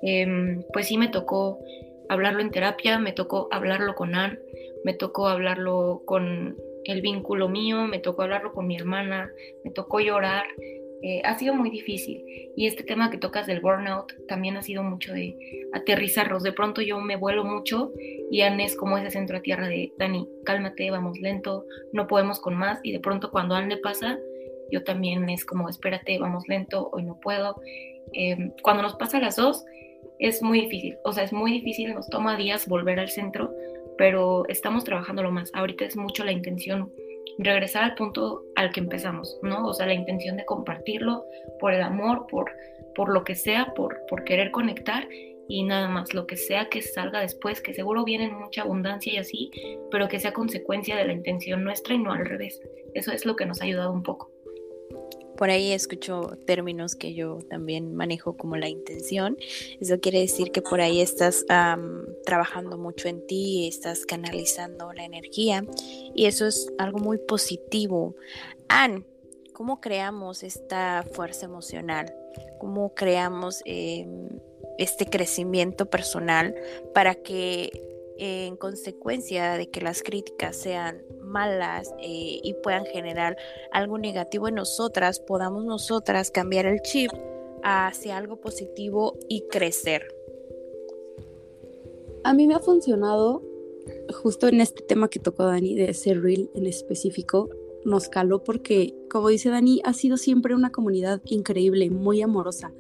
Em, 0.02 0.64
pues 0.72 0.88
sí 0.88 0.98
me 0.98 1.08
tocó 1.08 1.60
hablarlo 2.10 2.42
en 2.42 2.52
terapia, 2.52 3.00
me 3.00 3.12
tocó 3.12 3.50
hablarlo 3.52 3.96
con 3.96 4.16
Ann, 4.16 4.40
me 4.84 4.94
tocó 4.94 5.28
hablarlo 5.28 6.04
con 6.06 6.56
el 6.86 7.02
vínculo 7.02 7.50
mío, 7.50 7.86
me 7.86 8.00
tocó 8.00 8.24
hablarlo 8.24 8.54
con 8.54 8.68
mi 8.68 8.76
hermana, 8.76 9.30
me 9.64 9.72
tocó 9.72 10.00
llorar. 10.00 10.46
Eh, 11.04 11.22
ha 11.24 11.38
sido 11.38 11.54
muy 11.54 11.70
difícil. 11.70 12.24
Y 12.56 12.66
este 12.66 12.84
tema 12.84 13.12
que 13.12 13.18
tocas 13.18 13.46
del 13.46 13.62
burnout 13.62 14.14
también 14.28 14.58
ha 14.58 14.64
sido 14.64 14.84
mucho 14.84 15.14
de 15.14 15.38
aterrizarlos. 15.74 16.44
De 16.44 16.54
pronto 16.54 16.82
yo 16.82 17.00
me 17.00 17.16
vuelo 17.16 17.44
mucho 17.44 17.92
y 18.32 18.42
Anne 18.42 18.66
es 18.66 18.76
como 18.76 18.98
ese 18.98 19.12
centro 19.12 19.38
a 19.38 19.42
tierra 19.42 19.68
de 19.68 19.94
Dani, 19.98 20.28
cálmate, 20.44 20.90
vamos 20.90 21.20
lento, 21.20 21.66
no 21.94 22.08
podemos 22.08 22.40
con 22.40 22.56
más. 22.56 22.80
Y 22.84 22.92
de 22.92 23.00
pronto 23.00 23.30
cuando 23.30 23.56
Anne 23.56 23.76
le 23.76 23.82
pasa, 23.82 24.18
yo 24.72 24.84
también 24.84 25.30
es 25.30 25.46
como, 25.46 25.70
espérate, 25.70 26.18
vamos 26.18 26.48
lento, 26.48 26.90
hoy 26.92 27.04
no 27.04 27.20
puedo. 27.20 27.62
Em, 28.14 28.52
cuando 28.64 28.84
nos 28.84 28.96
pasa 28.96 29.20
las 29.20 29.36
dos, 29.36 29.64
es 30.20 30.42
muy 30.42 30.62
difícil, 30.62 30.98
o 31.04 31.14
sea, 31.14 31.24
es 31.24 31.32
muy 31.34 31.52
difícil, 31.52 31.94
nos 31.94 32.10
toma 32.10 32.38
días 32.38 32.68
volver 32.68 33.00
al 33.00 33.10
centro, 33.10 33.54
pero 33.98 34.46
estamos 34.48 34.84
trabajando 34.84 35.22
lo 35.24 35.32
más. 35.32 35.52
Ahorita 35.54 35.86
es 35.86 35.96
mucho 35.96 36.24
la 36.24 36.32
intención 36.32 36.92
regresar 37.38 37.84
al 37.84 37.96
punto 37.96 38.44
al 38.56 38.72
que 38.72 38.80
empezamos, 38.80 39.40
¿no? 39.42 39.68
O 39.68 39.74
sea, 39.74 39.86
la 39.86 39.94
intención 39.94 40.38
de 40.38 40.46
compartirlo 40.46 41.26
por 41.60 41.74
el 41.74 41.82
amor, 41.82 42.28
por, 42.28 42.52
por 42.96 43.10
lo 43.10 43.24
que 43.24 43.36
sea, 43.36 43.74
por, 43.76 44.00
por 44.10 44.24
querer 44.24 44.52
conectar 44.52 45.08
y 45.50 45.64
nada 45.64 45.88
más, 45.88 46.14
lo 46.14 46.28
que 46.28 46.36
sea 46.36 46.68
que 46.70 46.82
salga 46.82 47.22
después, 47.22 47.62
que 47.62 47.74
seguro 47.74 48.04
viene 48.04 48.26
en 48.26 48.38
mucha 48.38 48.64
abundancia 48.64 49.14
y 49.14 49.18
así, 49.18 49.52
pero 49.90 50.10
que 50.10 50.20
sea 50.20 50.34
consecuencia 50.34 50.98
de 50.98 51.06
la 51.06 51.14
intención 51.14 51.64
nuestra 51.64 51.96
y 51.96 52.00
no 52.00 52.12
al 52.12 52.26
revés. 52.26 52.62
Eso 52.94 53.12
es 53.12 53.26
lo 53.26 53.36
que 53.36 53.46
nos 53.46 53.62
ha 53.62 53.66
ayudado 53.66 53.94
un 53.94 54.04
poco. 54.04 54.30
Por 55.38 55.50
ahí 55.52 55.72
escucho 55.72 56.38
términos 56.46 56.96
que 56.96 57.14
yo 57.14 57.40
también 57.50 57.96
manejo 57.96 58.36
como 58.36 58.58
la 58.58 58.70
intención. 58.70 59.38
Eso 59.80 60.00
quiere 60.00 60.20
decir 60.20 60.52
que 60.52 60.62
por 60.62 60.82
ahí 60.82 61.00
estás 61.00 61.46
trabajando 62.26 62.78
mucho 62.78 63.08
en 63.08 63.26
ti, 63.28 63.68
estás 63.68 64.06
canalizando 64.06 64.92
la 64.94 65.06
energía 65.06 65.64
y 66.16 66.26
eso 66.26 66.48
es 66.48 66.72
algo 66.78 67.00
muy 67.00 67.20
positivo. 67.20 68.16
Anne, 68.68 69.04
¿cómo 69.54 69.80
creamos 69.80 70.44
esta 70.44 71.06
fuerza 71.14 71.46
emocional? 71.46 72.14
¿Cómo 72.60 72.94
creamos 72.96 73.62
em, 73.66 74.30
este 74.78 75.06
crecimiento 75.06 75.88
personal 75.88 76.56
para 76.94 77.16
que 77.16 77.97
en 78.20 78.56
consecuencia 78.58 79.54
de 79.54 79.70
que 79.70 79.82
las 79.82 80.02
críticas 80.04 80.56
sean 80.56 81.04
malas 81.22 81.94
eh, 82.00 82.40
y 82.44 82.56
puedan 82.64 82.86
generar 82.86 83.38
algo 83.72 83.98
negativo 83.98 84.48
en 84.48 84.56
nosotras, 84.56 85.20
podamos 85.20 85.66
nosotras 85.66 86.32
cambiar 86.32 86.66
el 86.66 86.82
chip 86.82 87.12
hacia 87.64 88.18
algo 88.18 88.40
positivo 88.40 89.18
y 89.28 89.42
crecer. 89.48 90.08
A 92.24 92.34
mí 92.34 92.48
me 92.48 92.56
ha 92.56 92.60
funcionado 92.60 93.42
justo 94.22 94.48
en 94.48 94.62
este 94.62 94.84
tema 94.84 95.10
que 95.10 95.20
tocó 95.20 95.44
Dani, 95.44 95.76
de 95.76 95.92
ese 95.92 96.14
reel 96.14 96.50
en 96.56 96.66
específico, 96.66 97.50
nos 97.86 98.10
caló 98.10 98.44
porque, 98.44 98.94
como 99.10 99.30
dice 99.30 99.50
Dani, 99.50 99.82
ha 99.86 99.94
sido 99.94 100.18
siempre 100.18 100.56
una 100.56 100.72
comunidad 100.72 101.22
increíble, 101.26 101.90
muy 101.90 102.22
amorosa. 102.22 102.74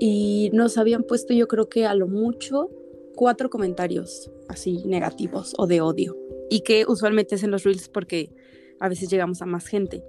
Y 0.00 0.50
nos 0.52 0.78
habían 0.78 1.02
puesto, 1.02 1.34
yo 1.34 1.48
creo 1.48 1.68
que 1.68 1.86
a 1.86 1.94
lo 1.94 2.08
mucho, 2.08 2.70
cuatro 3.14 3.50
comentarios 3.50 4.30
así 4.48 4.82
negativos 4.86 5.54
o 5.58 5.66
de 5.66 5.80
odio 5.80 6.16
y 6.50 6.60
que 6.60 6.84
usualmente 6.86 7.34
es 7.34 7.42
en 7.42 7.50
los 7.50 7.64
reels 7.64 7.88
porque 7.88 8.32
a 8.80 8.88
veces 8.88 9.10
llegamos 9.10 9.42
a 9.42 9.46
más 9.46 9.66
gente. 9.66 10.02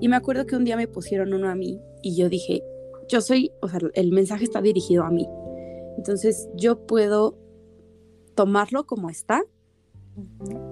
Y 0.00 0.08
me 0.08 0.16
acuerdo 0.16 0.46
que 0.46 0.56
un 0.56 0.64
día 0.64 0.76
me 0.76 0.88
pusieron 0.88 1.32
uno 1.32 1.48
a 1.48 1.54
mí 1.54 1.80
y 2.02 2.16
yo 2.16 2.28
dije, 2.28 2.62
yo 3.08 3.20
soy, 3.20 3.50
o 3.60 3.68
sea, 3.68 3.80
el 3.94 4.12
mensaje 4.12 4.44
está 4.44 4.60
dirigido 4.60 5.04
a 5.04 5.10
mí. 5.10 5.26
Entonces 5.96 6.48
yo 6.54 6.86
puedo 6.86 7.38
tomarlo 8.34 8.84
como 8.84 9.10
está 9.10 9.42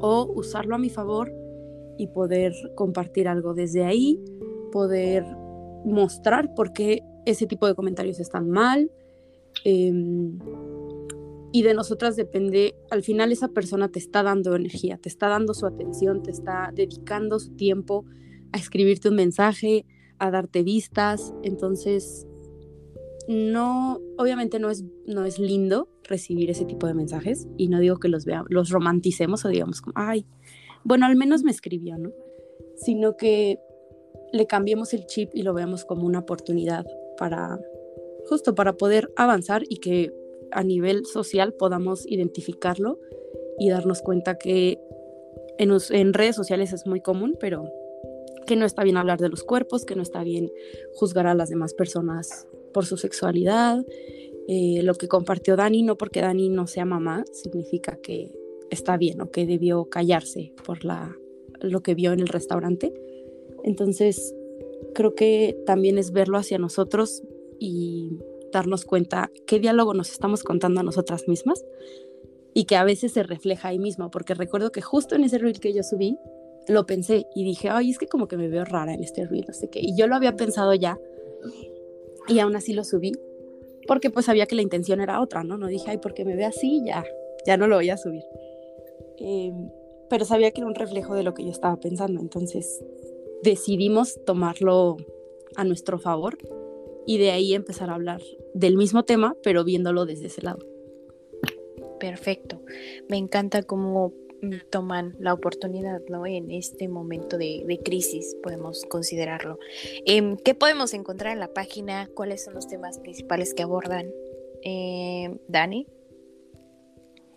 o 0.00 0.30
usarlo 0.34 0.74
a 0.74 0.78
mi 0.78 0.90
favor 0.90 1.32
y 1.98 2.08
poder 2.08 2.52
compartir 2.76 3.28
algo 3.28 3.54
desde 3.54 3.84
ahí, 3.84 4.18
poder 4.72 5.24
mostrar 5.84 6.54
por 6.54 6.72
qué 6.72 7.02
ese 7.26 7.46
tipo 7.46 7.66
de 7.66 7.74
comentarios 7.74 8.20
están 8.20 8.50
mal. 8.50 8.90
Eh, 9.64 9.92
y 11.52 11.62
de 11.62 11.74
nosotras 11.74 12.16
depende, 12.16 12.76
al 12.90 13.02
final 13.02 13.32
esa 13.32 13.48
persona 13.48 13.90
te 13.90 13.98
está 13.98 14.22
dando 14.22 14.54
energía, 14.54 14.98
te 14.98 15.08
está 15.08 15.28
dando 15.28 15.54
su 15.54 15.66
atención, 15.66 16.22
te 16.22 16.30
está 16.30 16.70
dedicando 16.74 17.38
su 17.38 17.54
tiempo 17.56 18.04
a 18.52 18.58
escribirte 18.58 19.08
un 19.08 19.16
mensaje, 19.16 19.84
a 20.18 20.30
darte 20.30 20.62
vistas, 20.62 21.34
entonces 21.42 22.26
no, 23.28 24.00
obviamente 24.16 24.58
no 24.58 24.70
es, 24.70 24.84
no 25.06 25.24
es 25.24 25.38
lindo 25.38 25.88
recibir 26.04 26.50
ese 26.50 26.64
tipo 26.64 26.86
de 26.86 26.94
mensajes 26.94 27.48
y 27.56 27.68
no 27.68 27.80
digo 27.80 27.98
que 27.98 28.08
los 28.08 28.24
veamos, 28.24 28.48
los 28.50 28.70
romanticemos 28.70 29.44
o 29.44 29.48
digamos 29.48 29.80
como, 29.80 29.94
ay, 29.96 30.26
bueno, 30.84 31.06
al 31.06 31.16
menos 31.16 31.42
me 31.42 31.50
escribió, 31.50 31.98
¿no? 31.98 32.12
Sino 32.76 33.16
que 33.16 33.58
le 34.32 34.46
cambiemos 34.46 34.94
el 34.94 35.06
chip 35.06 35.30
y 35.34 35.42
lo 35.42 35.52
veamos 35.52 35.84
como 35.84 36.06
una 36.06 36.20
oportunidad 36.20 36.86
para, 37.18 37.58
justo 38.28 38.54
para 38.54 38.74
poder 38.74 39.12
avanzar 39.16 39.62
y 39.68 39.76
que 39.76 40.12
a 40.52 40.62
nivel 40.62 41.06
social 41.06 41.52
podamos 41.54 42.06
identificarlo 42.06 42.98
y 43.58 43.70
darnos 43.70 44.02
cuenta 44.02 44.38
que 44.38 44.78
en, 45.58 46.14
redes 46.14 46.36
sociales 46.36 46.72
es 46.72 46.86
muy 46.86 47.00
común, 47.00 47.36
pero 47.38 47.64
que 48.46 48.56
no 48.56 48.64
está 48.64 48.82
bien 48.82 48.96
hablar 48.96 49.18
de 49.18 49.28
los 49.28 49.44
cuerpos, 49.44 49.84
que 49.84 49.94
no 49.94 50.02
está 50.02 50.24
bien 50.24 50.50
juzgar 50.94 51.26
a 51.26 51.34
las 51.34 51.50
demás 51.50 51.74
personas 51.74 52.48
por 52.72 52.86
su 52.86 52.96
sexualidad. 52.96 53.84
Eh, 54.48 54.82
lo 54.82 54.94
que 54.94 55.08
compartió 55.08 55.56
Dani, 55.56 55.82
no 55.82 55.96
porque 55.96 56.22
Dani 56.22 56.48
no 56.48 56.66
sea 56.66 56.84
mamá, 56.84 57.24
significa 57.32 57.98
que 58.02 58.32
está 58.70 58.96
bien 58.96 59.20
o 59.20 59.30
que 59.30 59.46
debió 59.46 59.84
callarse 59.90 60.54
por 60.64 60.84
la, 60.84 61.14
lo 61.60 61.82
que 61.82 61.94
vio 61.94 62.12
en 62.12 62.20
el 62.20 62.28
restaurante. 62.28 62.94
Entonces, 63.62 64.34
creo 64.94 65.14
que 65.14 65.56
también 65.66 65.98
es 65.98 66.12
verlo 66.12 66.38
hacia 66.38 66.58
nosotros 66.58 67.22
y 67.58 68.18
darnos 68.52 68.84
cuenta 68.84 69.30
qué 69.46 69.58
diálogo 69.58 69.94
nos 69.94 70.10
estamos 70.10 70.42
contando 70.42 70.80
a 70.80 70.82
nosotras 70.82 71.28
mismas 71.28 71.64
y 72.54 72.64
que 72.64 72.76
a 72.76 72.84
veces 72.84 73.12
se 73.12 73.22
refleja 73.22 73.68
ahí 73.68 73.78
mismo, 73.78 74.10
porque 74.10 74.34
recuerdo 74.34 74.72
que 74.72 74.82
justo 74.82 75.14
en 75.14 75.24
ese 75.24 75.38
reel 75.38 75.60
que 75.60 75.72
yo 75.72 75.82
subí, 75.82 76.18
lo 76.68 76.86
pensé 76.86 77.26
y 77.34 77.44
dije, 77.44 77.68
ay, 77.68 77.90
es 77.90 77.98
que 77.98 78.06
como 78.06 78.28
que 78.28 78.36
me 78.36 78.48
veo 78.48 78.64
rara 78.64 78.94
en 78.94 79.02
este 79.02 79.26
reel, 79.26 79.44
no 79.46 79.54
sé 79.54 79.68
qué, 79.70 79.80
y 79.80 79.96
yo 79.96 80.06
lo 80.06 80.16
había 80.16 80.36
pensado 80.36 80.74
ya 80.74 80.98
y 82.28 82.38
aún 82.38 82.56
así 82.56 82.72
lo 82.72 82.84
subí, 82.84 83.12
porque 83.86 84.10
pues 84.10 84.26
sabía 84.26 84.46
que 84.46 84.54
la 84.54 84.62
intención 84.62 85.00
era 85.00 85.20
otra, 85.20 85.42
¿no? 85.42 85.56
No 85.56 85.66
dije, 85.66 85.90
ay, 85.90 85.98
porque 85.98 86.24
me 86.24 86.36
ve 86.36 86.44
así, 86.44 86.82
ya, 86.84 87.04
ya 87.46 87.56
no 87.56 87.66
lo 87.66 87.76
voy 87.76 87.90
a 87.90 87.96
subir. 87.96 88.22
Em, 89.18 89.70
pero 90.08 90.24
sabía 90.24 90.50
que 90.50 90.60
era 90.60 90.68
un 90.68 90.74
reflejo 90.74 91.14
de 91.14 91.22
lo 91.22 91.34
que 91.34 91.44
yo 91.44 91.50
estaba 91.50 91.76
pensando, 91.76 92.20
entonces 92.20 92.84
decidimos 93.42 94.22
tomarlo 94.24 94.96
a 95.56 95.64
nuestro 95.64 95.98
favor 95.98 96.36
y 97.06 97.18
de 97.18 97.30
ahí 97.30 97.54
empezar 97.54 97.90
a 97.90 97.94
hablar 97.94 98.20
del 98.54 98.76
mismo 98.76 99.04
tema, 99.04 99.34
pero 99.42 99.64
viéndolo 99.64 100.06
desde 100.06 100.26
ese 100.26 100.42
lado. 100.42 100.66
Perfecto. 102.00 102.62
Me 103.08 103.18
encanta 103.18 103.62
cómo 103.62 104.14
mm, 104.40 104.70
toman 104.70 105.14
la 105.20 105.34
oportunidad 105.34 106.00
¿no? 106.08 106.26
en 106.26 106.50
este 106.50 106.88
momento 106.88 107.36
de, 107.36 107.80
crisis, 107.84 108.36
podemos 108.42 108.84
considerarlo. 108.88 109.58
Em, 110.06 110.36
¿Qué 110.36 110.54
podemos 110.54 110.94
encontrar 110.94 111.32
en 111.32 111.40
la 111.40 111.52
página? 111.52 112.08
¿Cuáles 112.14 112.44
son 112.44 112.54
los 112.54 112.66
temas 112.66 112.98
principales 112.98 113.54
que 113.54 113.62
abordan? 113.62 114.10
Em, 114.62 115.38
Dani. 115.46 115.86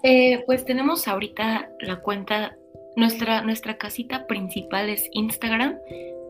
Eh, 0.03 0.43
pues 0.46 0.65
tenemos 0.65 1.08
ahorita 1.08 1.72
la 1.79 2.01
cuenta, 2.01 2.58
nuestra, 2.96 3.41
nuestra 3.41 3.77
casita 3.77 4.27
principal 4.27 4.89
es 4.89 5.10
Instagram, 5.13 5.79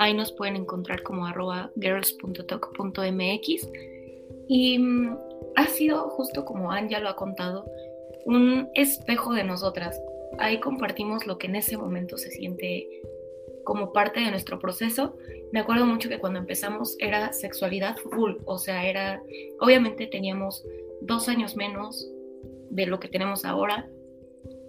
Ahí 0.04 0.14
nos 0.14 0.34
pueden 0.34 0.58
encontrar 0.58 1.02
como 1.02 1.26
arroba 1.26 1.72
girls.talk.mx. 1.78 3.70
Y 4.50 4.78
mm, 4.78 5.18
ha 5.56 5.68
sido, 5.68 6.10
justo 6.10 6.44
como 6.44 6.74
Anne 6.74 6.90
ya 6.90 7.00
lo 7.00 7.08
ha 7.08 7.16
contado, 7.16 7.66
un 8.26 8.68
espejo 8.74 9.34
de 9.34 9.46
nosotras. 9.46 9.98
Ahí 10.40 10.60
compartimos 10.60 11.26
lo 11.26 11.38
que 11.38 11.48
en 11.48 11.56
ese 11.56 11.78
momento 11.78 12.18
se 12.18 12.32
siente 12.32 12.86
como 13.64 13.94
parte 13.94 14.20
de 14.20 14.30
nuestro 14.30 14.60
proceso. 14.60 15.16
Me 15.54 15.62
acuerdo 15.62 15.86
mucho 15.86 16.10
que 16.10 16.20
cuando 16.20 16.40
empezamos 16.40 16.98
era 17.00 17.32
sexualidad 17.32 17.96
full, 17.96 18.34
o 18.44 18.58
sea, 18.58 18.86
era, 18.86 19.24
obviamente 19.62 20.08
teníamos 20.08 20.66
dos 21.00 21.30
años 21.30 21.56
menos 21.56 22.12
de 22.70 22.88
lo 22.88 23.00
que 23.00 23.08
tenemos 23.08 23.46
ahora. 23.46 23.88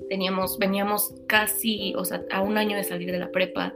Teníamos, 0.09 0.61
veníamos 0.61 1.12
casi, 1.26 1.93
o 1.97 2.05
sea, 2.05 2.25
a 2.31 2.41
un 2.41 2.57
año 2.57 2.76
de 2.76 2.85
salir 2.85 3.11
de 3.11 3.19
la 3.19 3.33
prepa, 3.33 3.75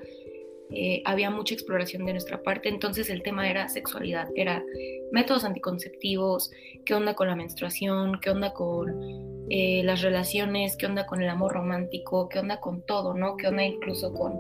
eh, 0.71 1.03
había 1.05 1.31
mucha 1.31 1.55
exploración 1.55 2.05
de 2.05 2.13
nuestra 2.13 2.43
parte, 2.43 2.69
entonces 2.69 3.09
el 3.11 3.23
tema 3.23 3.49
era 3.49 3.69
sexualidad, 3.69 4.29
era 4.37 4.63
métodos 5.13 5.45
anticonceptivos, 5.45 6.51
qué 6.85 6.95
onda 6.95 7.15
con 7.15 7.29
la 7.29 7.37
menstruación, 7.37 8.21
qué 8.21 8.31
onda 8.31 8.53
con 8.53 9.47
eh, 9.51 9.83
las 9.85 10.03
relaciones, 10.03 10.77
qué 10.77 10.87
onda 10.87 11.07
con 11.07 11.23
el 11.23 11.29
amor 11.29 11.55
romántico, 11.55 12.29
qué 12.29 12.39
onda 12.39 12.61
con 12.61 12.83
todo, 12.83 13.15
¿no? 13.15 13.37
Qué 13.37 13.49
onda 13.49 13.65
incluso 13.65 14.13
con 14.13 14.35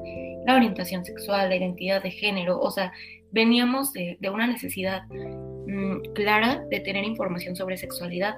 la 0.46 0.54
orientación 0.54 1.04
sexual, 1.04 1.48
la 1.48 1.56
identidad 1.56 2.02
de 2.02 2.10
género, 2.10 2.60
o 2.60 2.70
sea, 2.70 2.92
veníamos 3.30 3.92
de, 3.92 4.18
una 4.32 4.46
necesidad 4.46 5.02
mm, 5.08 6.12
clara 6.14 6.64
de 6.70 6.80
tener 6.80 7.04
información 7.04 7.56
sobre 7.56 7.76
sexualidad. 7.76 8.36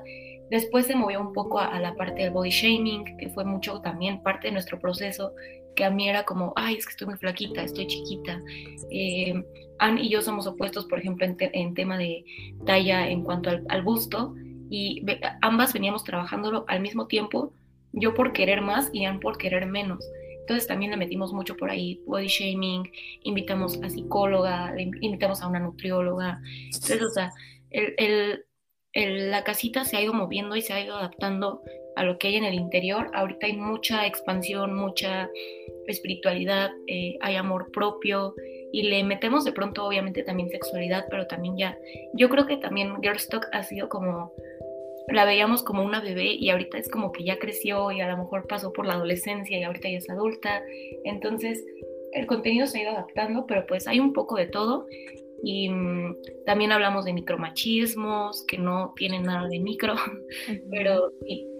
Después 0.50 0.86
se 0.86 0.96
movió 0.96 1.20
un 1.20 1.32
poco 1.32 1.60
a, 1.60 1.78
la 1.78 1.94
parte 1.94 2.22
del 2.22 2.32
body 2.32 2.50
shaming, 2.50 3.16
que 3.16 3.28
fue 3.30 3.44
mucho 3.44 3.80
también 3.80 4.22
parte 4.22 4.48
de 4.48 4.52
nuestro 4.52 4.80
proceso, 4.80 5.32
que 5.74 5.84
a 5.84 5.90
mí 5.90 6.08
era 6.08 6.24
como, 6.24 6.52
ay, 6.56 6.76
es 6.76 6.86
que 6.86 6.90
estoy 6.90 7.08
muy 7.08 7.16
flaquita, 7.16 7.62
estoy 7.62 7.86
chiquita. 7.86 8.42
Eh, 8.90 9.42
Anne 9.78 10.02
y 10.02 10.10
yo 10.10 10.22
somos 10.22 10.46
opuestos, 10.46 10.86
por 10.86 10.98
ejemplo, 10.98 11.26
en, 11.26 11.74
tema 11.74 11.96
de 11.96 12.24
talla 12.66 13.08
en 13.08 13.22
cuanto 13.22 13.50
al, 13.68 13.82
busto, 13.82 14.34
y 14.68 15.04
ambas 15.40 15.72
veníamos 15.72 16.04
trabajándolo 16.04 16.64
al 16.68 16.80
mismo 16.80 17.06
tiempo, 17.06 17.52
yo 17.92 18.14
por 18.14 18.32
querer 18.32 18.60
más 18.60 18.90
y 18.92 19.04
Anne 19.04 19.20
por 19.20 19.38
querer 19.38 19.66
menos. 19.66 20.04
Entonces 20.40 20.66
también 20.66 20.90
le 20.90 20.96
metimos 20.96 21.32
mucho 21.32 21.56
por 21.56 21.70
ahí 21.70 22.00
body 22.06 22.26
shaming, 22.26 22.90
invitamos 23.22 23.80
a 23.82 23.88
psicóloga, 23.88 24.74
invitamos 24.78 25.42
a 25.42 25.48
una 25.48 25.60
nutrióloga. 25.60 26.40
Entonces, 26.66 27.02
o 27.02 27.10
sea, 27.10 27.32
el, 27.70 28.44
el, 28.92 29.30
la 29.30 29.44
casita 29.44 29.84
se 29.84 29.96
ha 29.96 30.02
ido 30.02 30.12
moviendo 30.12 30.56
y 30.56 30.62
se 30.62 30.72
ha 30.72 30.84
ido 30.84 30.96
adaptando 30.96 31.62
a 31.96 32.04
lo 32.04 32.18
que 32.18 32.28
hay 32.28 32.36
en 32.36 32.44
el 32.44 32.54
interior. 32.54 33.10
Ahorita 33.14 33.46
hay 33.46 33.56
mucha 33.56 34.06
expansión, 34.06 34.74
mucha 34.74 35.28
espiritualidad, 35.86 36.70
eh, 36.86 37.16
hay 37.20 37.36
amor 37.36 37.70
propio 37.72 38.34
y 38.72 38.84
le 38.84 39.02
metemos 39.04 39.44
de 39.44 39.52
pronto 39.52 39.84
obviamente 39.84 40.22
también 40.22 40.50
sexualidad, 40.50 41.06
pero 41.10 41.26
también 41.26 41.56
ya, 41.56 41.78
yo 42.14 42.28
creo 42.28 42.46
que 42.46 42.56
también 42.56 43.00
Girlstock 43.02 43.46
ha 43.52 43.62
sido 43.62 43.88
como, 43.88 44.32
la 45.08 45.24
veíamos 45.24 45.62
como 45.62 45.84
una 45.84 46.00
bebé 46.00 46.34
y 46.34 46.50
ahorita 46.50 46.78
es 46.78 46.88
como 46.88 47.10
que 47.12 47.24
ya 47.24 47.38
creció 47.38 47.90
y 47.90 48.00
a 48.00 48.08
lo 48.08 48.16
mejor 48.16 48.46
pasó 48.46 48.72
por 48.72 48.86
la 48.86 48.94
adolescencia 48.94 49.58
y 49.58 49.64
ahorita 49.64 49.88
ya 49.90 49.98
es 49.98 50.08
adulta, 50.08 50.62
entonces 51.04 51.64
el 52.12 52.26
contenido 52.26 52.66
se 52.66 52.78
ha 52.78 52.82
ido 52.82 52.90
adaptando, 52.92 53.46
pero 53.46 53.66
pues 53.66 53.86
hay 53.86 54.00
un 54.00 54.12
poco 54.12 54.36
de 54.36 54.46
todo 54.46 54.86
y 55.42 55.68
mm, 55.68 56.16
también 56.44 56.72
hablamos 56.72 57.04
de 57.04 57.12
micromachismos, 57.12 58.44
que 58.46 58.58
no 58.58 58.92
tienen 58.96 59.22
nada 59.22 59.48
de 59.48 59.58
micro, 59.58 59.94
pero 60.70 61.12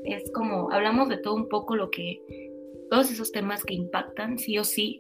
es 0.05 0.31
como, 0.33 0.71
hablamos 0.73 1.09
de 1.09 1.19
todo 1.19 1.35
un 1.35 1.49
poco 1.49 1.77
lo 1.77 1.91
que, 1.91 2.21
todos 2.91 3.11
esos 3.11 3.33
temas 3.33 3.65
que 3.65 3.75
impactan 3.75 4.39
sí 4.39 4.59
o 4.59 4.65
sí 4.65 4.99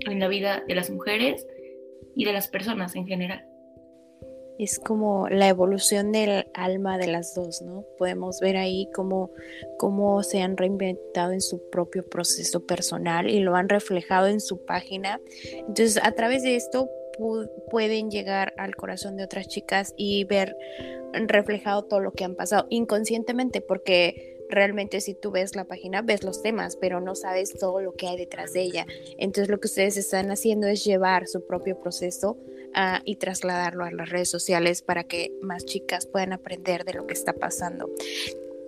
en 0.00 0.20
la 0.20 0.28
vida 0.28 0.62
de 0.66 0.74
las 0.74 0.90
mujeres 0.90 1.46
y 2.14 2.24
de 2.24 2.32
las 2.32 2.48
personas 2.48 2.94
en 2.96 3.06
general. 3.06 3.44
Es 4.58 4.78
como 4.78 5.28
la 5.28 5.48
evolución 5.48 6.12
del 6.12 6.46
alma 6.54 6.96
de 6.96 7.08
las 7.08 7.34
dos, 7.34 7.60
¿no? 7.62 7.84
Podemos 7.98 8.38
ver 8.38 8.56
ahí 8.56 8.88
cómo, 8.94 9.30
cómo 9.78 10.22
se 10.22 10.42
han 10.42 10.56
reinventado 10.56 11.32
en 11.32 11.40
su 11.40 11.60
propio 11.70 12.04
proceso 12.08 12.64
personal 12.64 13.28
y 13.28 13.40
lo 13.40 13.56
han 13.56 13.68
reflejado 13.68 14.28
en 14.28 14.40
su 14.40 14.64
página. 14.64 15.20
Entonces, 15.52 15.98
a 16.00 16.12
través 16.12 16.44
de 16.44 16.54
esto 16.54 16.88
pueden 17.70 18.10
llegar 18.10 18.54
al 18.56 18.76
corazón 18.76 19.16
de 19.16 19.24
otras 19.24 19.48
chicas 19.48 19.94
y 19.96 20.24
ver 20.24 20.56
reflejado 21.12 21.84
todo 21.84 22.00
lo 22.00 22.12
que 22.12 22.24
han 22.24 22.34
pasado 22.34 22.66
inconscientemente, 22.70 23.60
porque 23.60 24.34
realmente 24.48 25.00
si 25.00 25.14
tú 25.14 25.30
ves 25.30 25.56
la 25.56 25.64
página, 25.64 26.02
ves 26.02 26.22
los 26.22 26.42
temas, 26.42 26.76
pero 26.76 27.00
no 27.00 27.14
sabes 27.14 27.54
todo 27.54 27.80
lo 27.80 27.94
que 27.94 28.08
hay 28.08 28.16
detrás 28.16 28.52
de 28.52 28.62
ella. 28.62 28.86
Entonces 29.18 29.48
lo 29.48 29.60
que 29.60 29.68
ustedes 29.68 29.96
están 29.96 30.30
haciendo 30.30 30.66
es 30.66 30.84
llevar 30.84 31.26
su 31.26 31.46
propio 31.46 31.78
proceso 31.80 32.36
ah, 32.74 33.00
y 33.04 33.16
trasladarlo 33.16 33.84
a 33.84 33.90
las 33.90 34.10
redes 34.10 34.30
sociales 34.30 34.82
para 34.82 35.04
que 35.04 35.32
más 35.42 35.64
chicas 35.64 36.06
puedan 36.06 36.32
aprender 36.32 36.84
de 36.84 36.94
lo 36.94 37.06
que 37.06 37.14
está 37.14 37.32
pasando. 37.32 37.90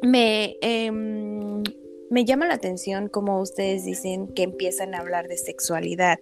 Me, 0.03 0.57
em, 0.61 1.63
me 2.11 2.25
llama 2.25 2.47
la 2.47 2.55
atención 2.55 3.09
como 3.09 3.41
ustedes 3.41 3.85
dicen 3.85 4.29
que 4.29 4.43
empiezan 4.43 4.95
a 4.95 4.99
hablar 4.99 5.29
de 5.29 5.37
sexualidad. 5.37 6.19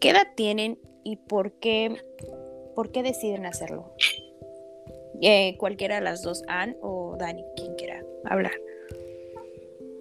¿Qué 0.00 0.10
edad 0.10 0.28
tienen 0.36 0.78
y 1.06 1.14
por 1.14 1.52
qué, 1.52 1.96
por 2.74 2.90
qué 2.90 3.04
deciden 3.04 3.46
hacerlo. 3.46 3.92
Eh, 5.22 5.56
cualquiera 5.56 5.94
de 5.94 6.00
las 6.00 6.22
dos, 6.22 6.42
Ann 6.48 6.76
o 6.82 7.14
Dani, 7.16 7.44
quien 7.54 7.76
quiera 7.76 8.04
hablar. 8.24 8.52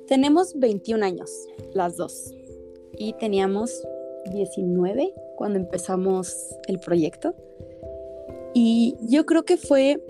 Tenemos 0.08 0.58
21 0.58 1.06
años, 1.06 1.30
las 1.76 1.96
dos, 1.96 2.34
y 2.98 3.14
teníamos 3.14 3.88
19 4.32 5.14
cuando 5.36 5.60
empezamos 5.60 6.36
el 6.68 6.80
proyecto. 6.80 7.36
Y 8.56 8.96
yo 9.02 9.28
creo 9.28 9.46
que 9.46 9.58
fue 9.58 10.04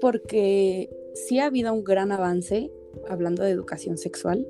porque 0.00 0.88
sí 1.14 1.40
ha 1.40 1.46
habido 1.46 1.72
un 1.72 1.82
gran 1.82 2.12
avance 2.12 2.70
hablando 3.08 3.42
de 3.42 3.50
educación 3.50 3.98
sexual, 3.98 4.46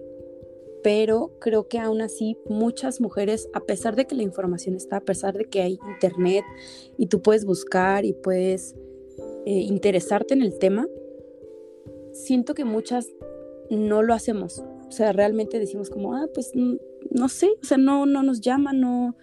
pero 0.83 1.33
creo 1.41 1.69
que 1.69 1.79
aún 1.79 2.01
así 2.01 2.37
muchas 2.49 3.01
mujeres, 3.01 3.49
a 3.53 3.61
pesar 3.61 3.97
de 3.97 4.07
que 4.07 4.15
la 4.15 4.23
información 4.23 4.77
está, 4.77 4.97
a 4.99 5.05
pesar 5.05 5.37
de 5.37 5.45
que 5.45 5.63
hay 5.63 5.79
internet 5.95 6.45
y 6.97 7.07
tú 7.07 7.23
puedes 7.23 7.45
buscar 7.45 8.05
y 8.05 8.12
puedes 8.12 8.75
eh, 9.47 9.53
interesarte 9.53 10.35
en 10.35 10.43
el 10.43 10.59
tema, 10.59 10.87
siento 12.12 12.55
que 12.55 12.64
muchas 12.64 13.09
no 13.71 14.03
lo 14.03 14.14
hacemos. 14.14 14.62
O 14.88 14.93
sea, 14.93 15.12
realmente 15.12 15.59
decimos 15.59 15.90
como, 15.90 16.16
ah, 16.16 16.27
pues 16.35 16.53
no, 16.55 17.29
sé, 17.29 17.49
o 17.62 17.64
sea, 17.64 17.79
no, 17.79 18.07
no 18.07 18.23
nos 18.23 18.40
llama, 18.40 18.73
no, 18.73 19.16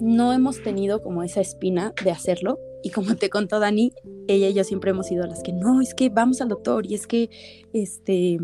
no 0.00 0.32
hemos 0.32 0.62
tenido 0.62 1.02
como 1.02 1.22
esa 1.22 1.40
espina 1.40 1.92
de 2.02 2.10
hacerlo. 2.10 2.58
Y 2.82 2.90
como 2.90 3.16
te 3.16 3.30
contó 3.30 3.58
Dani, 3.58 3.92
ella 4.28 4.48
y 4.48 4.54
yo 4.54 4.64
siempre 4.64 4.90
hemos 4.90 5.08
sido 5.08 5.26
las 5.26 5.42
que, 5.42 5.52
no, 5.52 5.80
es 5.80 5.94
que 5.94 6.08
vamos 6.08 6.40
al 6.40 6.48
doctor 6.48 6.86
y 6.86 6.94
es 6.94 7.06
que, 7.06 7.30
este, 7.72 8.38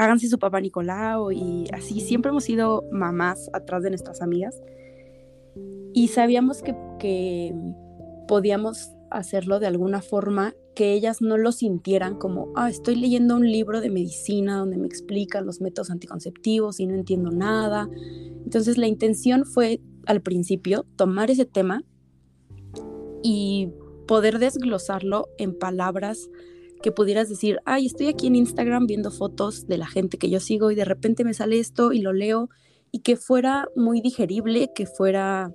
háganse 0.00 0.28
su 0.28 0.38
papá 0.38 0.62
Nicolau 0.62 1.30
y 1.30 1.66
así 1.74 2.00
siempre 2.00 2.30
hemos 2.30 2.44
sido 2.44 2.84
mamás 2.90 3.50
atrás 3.52 3.82
de 3.82 3.90
nuestras 3.90 4.22
amigas 4.22 4.58
y 5.92 6.08
sabíamos 6.08 6.62
que, 6.62 6.74
que 6.98 7.54
podíamos 8.26 8.92
hacerlo 9.10 9.60
de 9.60 9.66
alguna 9.66 10.00
forma 10.00 10.54
que 10.74 10.94
ellas 10.94 11.20
no 11.20 11.36
lo 11.36 11.52
sintieran 11.52 12.14
como, 12.14 12.50
ah, 12.56 12.70
estoy 12.70 12.94
leyendo 12.94 13.36
un 13.36 13.50
libro 13.50 13.82
de 13.82 13.90
medicina 13.90 14.56
donde 14.56 14.78
me 14.78 14.86
explican 14.86 15.44
los 15.44 15.60
métodos 15.60 15.90
anticonceptivos 15.90 16.80
y 16.80 16.86
no 16.86 16.94
entiendo 16.94 17.30
nada. 17.30 17.86
Entonces 18.42 18.78
la 18.78 18.86
intención 18.86 19.44
fue 19.44 19.82
al 20.06 20.22
principio 20.22 20.86
tomar 20.96 21.30
ese 21.30 21.44
tema 21.44 21.82
y 23.22 23.68
poder 24.06 24.38
desglosarlo 24.38 25.28
en 25.36 25.58
palabras 25.58 26.30
que 26.82 26.92
pudieras 26.92 27.28
decir, 27.28 27.58
ay, 27.64 27.86
estoy 27.86 28.08
aquí 28.08 28.26
en 28.26 28.36
Instagram 28.36 28.86
viendo 28.86 29.10
fotos 29.10 29.66
de 29.66 29.78
la 29.78 29.86
gente 29.86 30.18
que 30.18 30.30
yo 30.30 30.40
sigo 30.40 30.70
y 30.70 30.74
de 30.74 30.84
repente 30.84 31.24
me 31.24 31.34
sale 31.34 31.58
esto 31.58 31.92
y 31.92 32.00
lo 32.00 32.12
leo 32.12 32.48
y 32.92 33.00
que 33.00 33.16
fuera 33.16 33.68
muy 33.76 34.00
digerible, 34.00 34.72
que 34.74 34.86
fuera, 34.86 35.52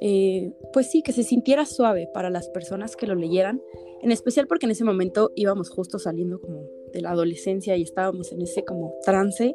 eh, 0.00 0.52
pues 0.72 0.90
sí, 0.90 1.02
que 1.02 1.12
se 1.12 1.22
sintiera 1.22 1.66
suave 1.66 2.08
para 2.12 2.30
las 2.30 2.48
personas 2.48 2.96
que 2.96 3.06
lo 3.06 3.14
leyeran, 3.14 3.60
en 4.02 4.10
especial 4.10 4.46
porque 4.46 4.66
en 4.66 4.72
ese 4.72 4.84
momento 4.84 5.30
íbamos 5.36 5.70
justo 5.70 5.98
saliendo 5.98 6.40
como 6.40 6.64
de 6.92 7.00
la 7.00 7.10
adolescencia 7.10 7.76
y 7.76 7.82
estábamos 7.82 8.32
en 8.32 8.42
ese 8.42 8.64
como 8.64 8.94
trance 9.04 9.54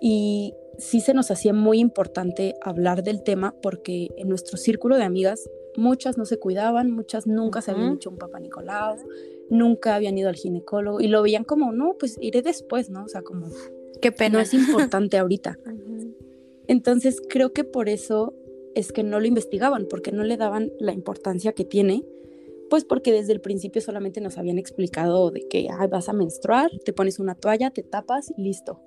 y 0.00 0.54
sí 0.78 1.00
se 1.00 1.14
nos 1.14 1.30
hacía 1.30 1.52
muy 1.52 1.78
importante 1.78 2.54
hablar 2.62 3.02
del 3.02 3.22
tema 3.22 3.54
porque 3.62 4.08
en 4.16 4.28
nuestro 4.28 4.56
círculo 4.58 4.96
de 4.96 5.04
amigas 5.04 5.48
muchas 5.76 6.18
no 6.18 6.24
se 6.24 6.38
cuidaban, 6.38 6.90
muchas 6.90 7.26
nunca 7.26 7.62
se 7.62 7.70
habían 7.70 7.94
hecho 7.94 8.10
un 8.10 8.18
papá 8.18 8.38
Nicolau, 8.38 8.96
nunca 9.50 9.94
habían 9.94 10.16
ido 10.18 10.28
al 10.28 10.36
ginecólogo 10.36 11.00
y 11.00 11.08
lo 11.08 11.22
veían 11.22 11.44
como, 11.44 11.72
no, 11.72 11.96
pues 11.98 12.16
iré 12.20 12.42
después, 12.42 12.90
¿no? 12.90 13.04
O 13.04 13.08
sea, 13.08 13.22
como, 13.22 13.48
qué 14.00 14.12
pena. 14.12 14.38
No 14.38 14.40
es 14.40 14.54
importante 14.54 15.18
ahorita. 15.18 15.58
Entonces 16.66 17.20
creo 17.28 17.52
que 17.52 17.64
por 17.64 17.88
eso 17.88 18.34
es 18.74 18.92
que 18.92 19.02
no 19.02 19.20
lo 19.20 19.26
investigaban, 19.26 19.86
porque 19.88 20.12
no 20.12 20.24
le 20.24 20.36
daban 20.36 20.72
la 20.78 20.92
importancia 20.92 21.52
que 21.52 21.64
tiene, 21.64 22.04
pues 22.70 22.84
porque 22.84 23.12
desde 23.12 23.32
el 23.32 23.40
principio 23.40 23.80
solamente 23.80 24.20
nos 24.20 24.38
habían 24.38 24.58
explicado 24.58 25.30
de 25.30 25.46
que 25.48 25.68
vas 25.90 26.08
a 26.08 26.12
menstruar, 26.12 26.70
te 26.84 26.92
pones 26.92 27.18
una 27.18 27.34
toalla, 27.34 27.70
te 27.70 27.82
tapas 27.82 28.32
y 28.36 28.42
listo. 28.42 28.80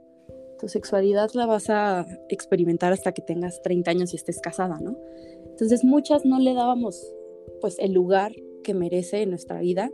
Tu 0.59 0.67
sexualidad 0.67 1.29
la 1.33 1.45
vas 1.45 1.69
a 1.69 2.05
experimentar 2.29 2.91
hasta 2.91 3.11
que 3.11 3.21
tengas 3.21 3.61
30 3.61 3.91
años 3.91 4.13
y 4.13 4.17
estés 4.17 4.39
casada, 4.41 4.79
¿no? 4.81 4.97
Entonces 5.45 5.83
muchas 5.83 6.25
no 6.25 6.39
le 6.39 6.53
dábamos 6.53 7.13
pues 7.61 7.77
el 7.79 7.93
lugar 7.93 8.33
que 8.63 8.73
merece 8.73 9.21
en 9.21 9.29
nuestra 9.29 9.59
vida 9.61 9.91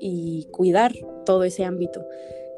y 0.00 0.46
cuidar 0.50 0.92
todo 1.24 1.44
ese 1.44 1.64
ámbito. 1.64 2.04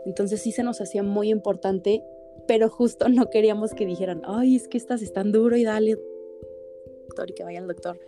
Entonces 0.06 0.40
sí 0.40 0.52
se 0.52 0.62
nos 0.62 0.80
hacía 0.80 1.02
muy 1.02 1.30
importante, 1.30 2.02
pero 2.46 2.68
justo 2.68 3.08
no 3.08 3.30
queríamos 3.30 3.74
que 3.74 3.86
dijeran, 3.86 4.22
ay, 4.24 4.56
es 4.56 4.68
que 4.68 4.78
estás 4.78 5.12
tan 5.12 5.32
duro 5.32 5.56
y 5.56 5.64
dale, 5.64 5.98
doctor, 7.08 7.30
y 7.30 7.34
que 7.34 7.44
vaya 7.44 7.60
al 7.60 7.68
doctor. 7.68 7.98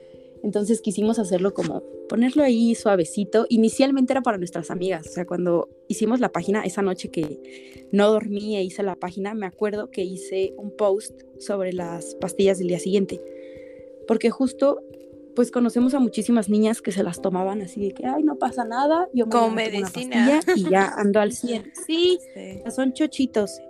Entonces 0.42 0.82
quisimos 0.82 1.18
hacerlo 1.18 1.54
como 1.54 1.82
ponerlo 2.06 2.42
ahí 2.42 2.74
suavecito. 2.74 3.46
Inicialmente 3.48 4.12
era 4.12 4.20
para 4.20 4.36
nuestras 4.36 4.70
amigas, 4.70 5.06
o 5.06 5.10
sea, 5.10 5.26
cuando 5.26 5.70
hicimos 5.88 6.20
la 6.20 6.32
página, 6.32 6.64
esa 6.64 6.82
noche 6.82 7.10
que 7.10 7.86
no 7.92 8.10
dormí 8.10 8.56
e 8.56 8.62
hice 8.62 8.82
la 8.82 8.96
página, 8.96 9.34
me 9.34 9.46
acuerdo 9.46 9.90
que 9.90 10.02
hice 10.02 10.52
un 10.58 10.70
post 10.76 11.22
sobre 11.38 11.72
las 11.72 12.14
pastillas 12.16 12.58
del 12.58 12.68
día 12.68 12.78
siguiente, 12.78 13.22
porque 14.06 14.28
justo 14.28 14.82
pues 15.34 15.50
conocemos 15.50 15.94
a 15.94 16.00
muchísimas 16.00 16.48
niñas 16.48 16.80
que 16.80 16.92
se 16.92 17.02
las 17.02 17.20
tomaban 17.20 17.62
así 17.62 17.80
de 17.80 17.92
que, 17.92 18.06
ay, 18.06 18.22
no 18.22 18.36
pasa 18.36 18.64
nada, 18.64 19.08
yo 19.12 19.26
me 19.26 19.32
Como 19.32 19.50
medicina. 19.50 20.40
y 20.54 20.68
ya 20.70 20.92
ando 20.96 21.20
al 21.20 21.32
100. 21.32 21.72
Sí, 21.86 22.18
son 22.74 22.92
chochitos. 22.92 23.60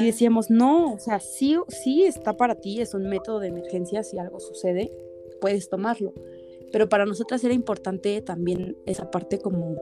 Y 0.00 0.06
decíamos, 0.06 0.50
no, 0.50 0.94
o 0.94 0.98
sea, 0.98 1.20
sí, 1.20 1.56
sí 1.68 2.04
está 2.04 2.36
para 2.36 2.54
ti, 2.54 2.80
es 2.80 2.94
un 2.94 3.08
método 3.08 3.40
de 3.40 3.48
emergencia, 3.48 4.02
si 4.02 4.18
algo 4.18 4.40
sucede, 4.40 4.90
puedes 5.40 5.68
tomarlo. 5.68 6.14
Pero 6.72 6.88
para 6.88 7.06
nosotras 7.06 7.44
era 7.44 7.54
importante 7.54 8.20
también 8.22 8.76
esa 8.86 9.10
parte 9.10 9.38
como 9.38 9.76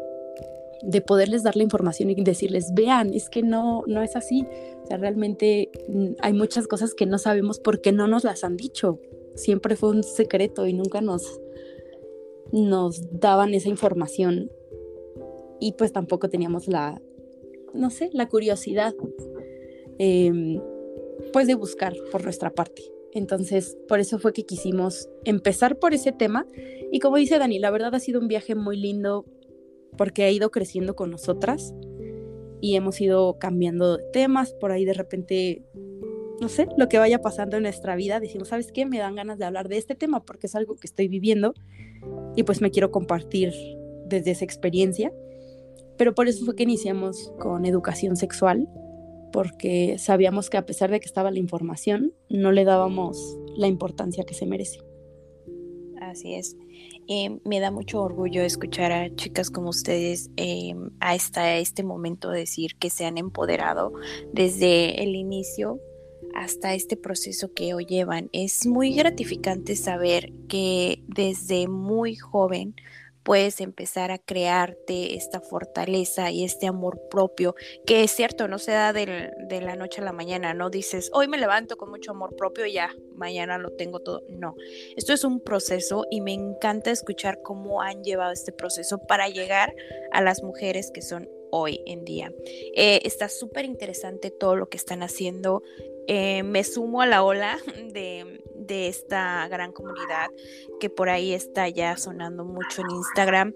de 0.82 1.00
poderles 1.00 1.44
dar 1.44 1.56
la 1.56 1.62
información 1.62 2.10
y 2.10 2.14
decirles, 2.22 2.72
vean, 2.74 3.14
es 3.14 3.30
que 3.30 3.42
no, 3.42 3.84
no 3.86 4.02
es 4.02 4.16
así. 4.16 4.46
O 4.82 4.86
sea, 4.86 4.96
realmente 4.96 5.70
mm, 5.88 6.14
hay 6.20 6.32
muchas 6.32 6.66
cosas 6.66 6.94
que 6.94 7.06
no 7.06 7.18
sabemos 7.18 7.60
porque 7.60 7.92
no 7.92 8.08
nos 8.08 8.24
las 8.24 8.42
han 8.44 8.56
dicho 8.56 8.98
siempre 9.34 9.76
fue 9.76 9.90
un 9.90 10.02
secreto 10.02 10.66
y 10.66 10.72
nunca 10.72 11.00
nos, 11.00 11.40
nos 12.52 13.00
daban 13.18 13.54
esa 13.54 13.68
información 13.68 14.50
y 15.60 15.72
pues 15.72 15.92
tampoco 15.92 16.28
teníamos 16.28 16.68
la, 16.68 17.00
no 17.74 17.90
sé, 17.90 18.10
la 18.12 18.28
curiosidad. 18.28 18.94
Em, 19.98 20.60
pues 21.32 21.46
de 21.46 21.54
buscar 21.54 21.94
por 22.10 22.24
nuestra 22.24 22.50
parte. 22.50 22.82
Entonces, 23.12 23.76
por 23.88 24.00
eso 24.00 24.18
fue 24.18 24.32
que 24.32 24.44
quisimos 24.44 25.08
empezar 25.24 25.78
por 25.78 25.94
ese 25.94 26.12
tema. 26.12 26.46
Y 26.90 26.98
como 26.98 27.16
dice 27.16 27.38
Dani, 27.38 27.58
la 27.58 27.70
verdad 27.70 27.94
ha 27.94 28.00
sido 28.00 28.20
un 28.20 28.28
viaje 28.28 28.54
muy 28.54 28.76
lindo 28.76 29.26
porque 29.96 30.24
ha 30.24 30.30
ido 30.30 30.50
creciendo 30.50 30.96
con 30.96 31.10
nosotras 31.10 31.74
y 32.60 32.76
hemos 32.76 33.00
ido 33.00 33.38
cambiando 33.38 33.98
temas. 34.12 34.54
Por 34.54 34.72
ahí 34.72 34.84
de 34.84 34.94
repente, 34.94 35.62
no 36.42 36.48
sé, 36.48 36.66
lo 36.76 36.88
que 36.88 36.98
vaya 36.98 37.20
pasando 37.20 37.56
en 37.56 37.62
nuestra 37.62 37.94
vida, 37.94 38.18
decimos, 38.18 38.48
¿sabes 38.48 38.72
qué? 38.72 38.84
Me 38.84 38.98
dan 38.98 39.14
ganas 39.14 39.38
de 39.38 39.44
hablar 39.44 39.68
de 39.68 39.78
este 39.78 39.94
tema 39.94 40.24
porque 40.24 40.48
es 40.48 40.56
algo 40.56 40.74
que 40.74 40.88
estoy 40.88 41.06
viviendo 41.06 41.54
y 42.34 42.42
pues 42.42 42.60
me 42.60 42.72
quiero 42.72 42.90
compartir 42.90 43.54
desde 44.06 44.32
esa 44.32 44.44
experiencia. 44.44 45.12
Pero 45.96 46.16
por 46.16 46.26
eso 46.26 46.44
fue 46.44 46.56
que 46.56 46.64
iniciamos 46.64 47.32
con 47.38 47.64
educación 47.64 48.16
sexual 48.16 48.68
porque 49.32 49.98
sabíamos 49.98 50.50
que 50.50 50.56
a 50.56 50.66
pesar 50.66 50.90
de 50.90 50.98
que 50.98 51.06
estaba 51.06 51.30
la 51.30 51.38
información, 51.38 52.12
no 52.28 52.50
le 52.50 52.64
dábamos 52.64 53.38
la 53.56 53.68
importancia 53.68 54.24
que 54.24 54.34
se 54.34 54.44
merece. 54.44 54.80
Así 56.00 56.34
es. 56.34 56.56
Eh, 57.06 57.38
me 57.44 57.60
da 57.60 57.70
mucho 57.70 58.02
orgullo 58.02 58.42
escuchar 58.42 58.90
a 58.90 59.14
chicas 59.14 59.48
como 59.48 59.68
ustedes 59.68 60.28
hasta 60.98 61.56
este 61.56 61.84
momento 61.84 62.30
decir 62.30 62.74
que 62.80 62.90
se 62.90 63.04
han 63.04 63.16
empoderado 63.16 63.92
desde 64.32 65.04
el 65.04 65.14
inicio 65.14 65.80
hasta 66.34 66.74
este 66.74 66.96
proceso 66.96 67.52
que 67.52 67.74
hoy 67.74 67.86
llevan. 67.86 68.28
Es 68.32 68.66
muy 68.66 68.94
gratificante 68.94 69.76
saber 69.76 70.32
que 70.48 71.02
desde 71.06 71.68
muy 71.68 72.16
joven 72.16 72.74
puedes 73.22 73.60
empezar 73.60 74.10
a 74.10 74.18
crearte 74.18 75.14
esta 75.14 75.40
fortaleza 75.40 76.30
y 76.30 76.44
este 76.44 76.66
amor 76.66 77.00
propio, 77.10 77.54
que 77.86 78.02
es 78.02 78.10
cierto, 78.10 78.48
no 78.48 78.58
se 78.58 78.72
da 78.72 78.92
de 78.92 79.60
la 79.62 79.76
noche 79.76 80.00
a 80.00 80.04
la 80.04 80.12
mañana, 80.12 80.54
no 80.54 80.70
dices, 80.70 81.10
hoy 81.12 81.28
me 81.28 81.38
levanto 81.38 81.76
con 81.76 81.90
mucho 81.90 82.10
amor 82.10 82.34
propio 82.36 82.66
y 82.66 82.74
ya, 82.74 82.90
mañana 83.16 83.58
lo 83.58 83.70
tengo 83.70 84.00
todo. 84.00 84.22
No, 84.28 84.54
esto 84.96 85.12
es 85.12 85.24
un 85.24 85.40
proceso 85.40 86.04
y 86.10 86.20
me 86.20 86.32
encanta 86.32 86.90
escuchar 86.90 87.40
cómo 87.42 87.82
han 87.82 88.02
llevado 88.02 88.32
este 88.32 88.52
proceso 88.52 88.98
para 88.98 89.28
llegar 89.28 89.74
a 90.12 90.20
las 90.20 90.42
mujeres 90.42 90.90
que 90.92 91.02
son 91.02 91.28
hoy 91.52 91.80
en 91.86 92.04
día. 92.04 92.32
Eh, 92.74 93.00
está 93.04 93.28
súper 93.28 93.64
interesante 93.64 94.30
todo 94.30 94.56
lo 94.56 94.68
que 94.68 94.76
están 94.78 95.02
haciendo. 95.02 95.62
Eh, 96.08 96.42
me 96.42 96.64
sumo 96.64 97.02
a 97.02 97.06
la 97.06 97.22
ola 97.22 97.58
de, 97.92 98.42
de 98.66 98.88
esta 98.88 99.46
gran 99.48 99.72
comunidad 99.72 100.30
que 100.80 100.90
por 100.90 101.08
ahí 101.08 101.32
está 101.32 101.68
ya 101.68 101.96
sonando 101.96 102.44
mucho 102.44 102.82
en 102.82 102.90
Instagram. 102.90 103.54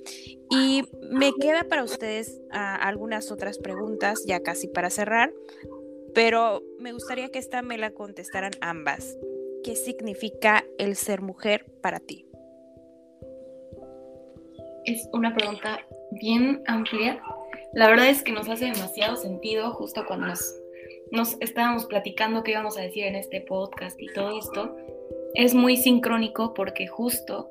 Y 0.50 0.82
me 1.10 1.32
queda 1.40 1.64
para 1.64 1.84
ustedes 1.84 2.40
ah, 2.50 2.76
algunas 2.76 3.32
otras 3.32 3.58
preguntas, 3.58 4.24
ya 4.26 4.42
casi 4.42 4.68
para 4.68 4.90
cerrar, 4.90 5.32
pero 6.14 6.62
me 6.78 6.92
gustaría 6.92 7.30
que 7.30 7.38
esta 7.38 7.62
me 7.62 7.78
la 7.78 7.90
contestaran 7.90 8.52
ambas. 8.60 9.16
¿Qué 9.64 9.74
significa 9.74 10.64
el 10.78 10.96
ser 10.96 11.22
mujer 11.22 11.66
para 11.82 11.98
ti? 11.98 12.26
Es 14.84 15.08
una 15.12 15.34
pregunta 15.34 15.80
bien 16.12 16.62
amplia. 16.68 17.20
La 17.76 17.88
verdad 17.88 18.08
es 18.08 18.22
que 18.22 18.32
nos 18.32 18.48
hace 18.48 18.64
demasiado 18.64 19.16
sentido 19.16 19.70
justo 19.72 20.06
cuando 20.06 20.28
nos, 20.28 20.58
nos 21.10 21.36
estábamos 21.42 21.84
platicando 21.84 22.42
qué 22.42 22.52
íbamos 22.52 22.78
a 22.78 22.80
decir 22.80 23.04
en 23.04 23.16
este 23.16 23.42
podcast 23.42 24.00
y 24.00 24.06
todo 24.14 24.38
esto 24.38 24.74
es 25.34 25.54
muy 25.54 25.76
sincrónico 25.76 26.54
porque 26.54 26.86
justo 26.86 27.50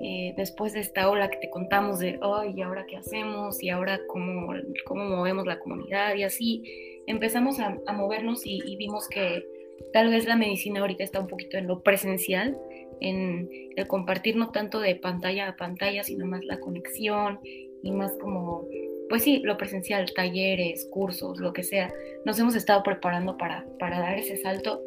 eh, 0.00 0.32
después 0.38 0.72
de 0.72 0.80
esta 0.80 1.10
ola 1.10 1.28
que 1.28 1.36
te 1.36 1.50
contamos 1.50 1.98
de, 1.98 2.18
ay, 2.22 2.54
¿y 2.56 2.62
ahora 2.62 2.86
qué 2.86 2.96
hacemos? 2.96 3.62
¿Y 3.62 3.68
ahora 3.68 4.00
cómo, 4.06 4.54
cómo 4.86 5.04
movemos 5.04 5.46
la 5.46 5.58
comunidad? 5.58 6.14
Y 6.14 6.22
así 6.22 6.62
empezamos 7.06 7.60
a, 7.60 7.76
movernos 7.92 8.46
y, 8.46 8.74
vimos 8.76 9.06
que 9.06 9.44
tal 9.92 10.08
vez 10.08 10.26
la 10.26 10.36
medicina 10.36 10.80
ahorita 10.80 11.04
está 11.04 11.20
un 11.20 11.26
poquito 11.26 11.58
en 11.58 11.66
lo 11.66 11.82
presencial, 11.82 12.58
en 13.02 13.50
el 13.76 13.86
compartir 13.86 14.34
no 14.36 14.50
tanto 14.50 14.80
de 14.80 14.96
pantalla 14.96 15.46
a 15.46 15.56
pantalla, 15.56 16.04
sino 16.04 16.24
más 16.24 16.42
la 16.46 16.58
conexión 16.58 17.38
y 17.82 17.90
más 17.90 18.12
como, 18.18 18.66
pues 19.08 19.22
sí, 19.22 19.40
lo 19.44 19.56
presencial, 19.56 20.12
talleres, 20.14 20.88
cursos, 20.90 21.38
lo 21.38 21.52
que 21.52 21.62
sea. 21.62 21.92
Nos 22.24 22.38
hemos 22.38 22.54
estado 22.54 22.82
preparando 22.82 23.36
para, 23.36 23.66
para 23.78 24.00
dar 24.00 24.18
ese 24.18 24.36
salto 24.36 24.82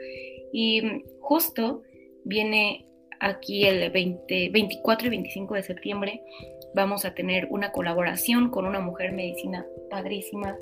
y 0.51 1.03
justo 1.19 1.81
viene 2.23 2.85
aquí 3.19 3.65
el 3.65 3.89
20, 3.91 4.49
24 4.49 5.07
y 5.07 5.09
25 5.09 5.55
de 5.55 5.63
septiembre. 5.63 6.23
Vamos 6.73 7.05
a 7.05 7.13
tener 7.13 7.47
una 7.49 7.71
colaboración 7.71 8.49
con 8.49 8.65
una 8.65 8.79
mujer 8.79 9.11
medicina 9.11 9.65
padrísima. 9.89 10.57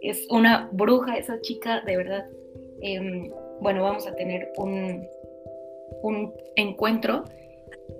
Es 0.00 0.26
una 0.30 0.68
bruja 0.72 1.16
esa 1.16 1.40
chica, 1.40 1.82
de 1.82 1.96
verdad. 1.96 2.26
Em, 2.82 3.30
bueno, 3.60 3.82
vamos 3.82 4.06
a 4.06 4.14
tener 4.14 4.52
un, 4.56 5.06
un 6.02 6.34
encuentro 6.56 7.24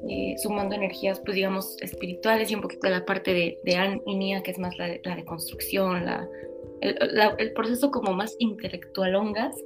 eh, 0.08 0.34
sumando 0.38 0.74
energías, 0.74 1.20
pues 1.20 1.34
digamos, 1.34 1.76
espirituales 1.82 2.50
y 2.50 2.54
un 2.54 2.60
poquito 2.60 2.86
de 2.86 2.94
la 2.94 3.04
parte 3.04 3.34
de, 3.34 3.58
de 3.64 3.76
Anne 3.76 4.00
y 4.06 4.16
Nia, 4.16 4.42
que 4.42 4.50
es 4.50 4.58
más 4.58 4.76
la 4.78 4.98
la 5.04 5.16
de 5.16 5.24
construcción, 5.24 6.04
la, 6.04 6.28
el, 6.80 7.52
proceso 7.52 7.90
como 7.90 8.12
más 8.12 8.36
intelectual 8.38 9.14
ongas. 9.14 9.56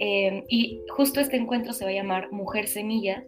Eh, 0.00 0.44
y 0.48 0.82
justo 0.88 1.20
este 1.20 1.36
encuentro 1.36 1.72
se 1.72 1.84
va 1.84 1.90
a 1.90 1.94
llamar 1.94 2.32
Mujer 2.32 2.68
Semilla 2.68 3.24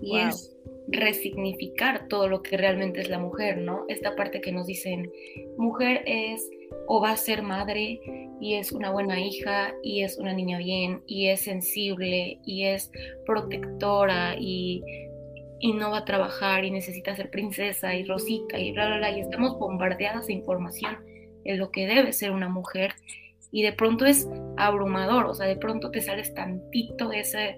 y 0.00 0.18
es 0.18 0.56
resignificar 0.88 2.08
todo 2.08 2.28
lo 2.28 2.42
que 2.42 2.56
realmente 2.56 3.00
es 3.00 3.08
la 3.08 3.18
mujer, 3.18 3.58
¿no? 3.58 3.84
Esta 3.88 4.16
parte 4.16 4.40
que 4.40 4.52
nos 4.52 4.66
dicen, 4.66 5.10
mujer 5.56 6.02
es 6.06 6.48
o 6.88 7.00
va 7.00 7.12
a 7.12 7.16
ser 7.16 7.42
madre 7.42 8.00
y 8.40 8.54
es 8.54 8.72
una 8.72 8.90
buena 8.90 9.20
hija 9.20 9.72
y 9.82 10.02
es 10.02 10.18
una 10.18 10.32
niña 10.32 10.58
bien 10.58 11.02
y 11.06 11.28
es 11.28 11.42
sensible 11.42 12.40
y 12.44 12.64
es 12.64 12.90
protectora 13.24 14.34
y, 14.38 14.82
y 15.62 15.72
no 15.72 15.92
va 15.92 15.98
a 15.98 16.04
trabajar 16.04 16.64
y 16.64 16.72
necesita 16.72 17.14
ser 17.14 17.30
princesa 17.30 17.94
y 17.94 18.04
rosita 18.04 18.58
y 18.58 18.72
bla, 18.72 18.88
bla, 18.88 18.96
bla. 18.98 19.10
Y 19.12 19.20
estamos 19.20 19.56
bombardeadas 19.58 20.26
de 20.26 20.32
información 20.32 20.98
en 21.44 21.58
lo 21.58 21.70
que 21.70 21.86
debe 21.86 22.12
ser 22.12 22.32
una 22.32 22.48
mujer 22.48 22.94
y 23.52 23.62
de 23.62 23.72
pronto 23.72 24.04
es 24.04 24.28
abrumador, 24.56 25.26
o 25.26 25.34
sea, 25.34 25.46
de 25.46 25.56
pronto 25.56 25.92
te 25.92 26.00
sales 26.00 26.34
tantito 26.34 27.08
de, 27.08 27.20
ese, 27.20 27.56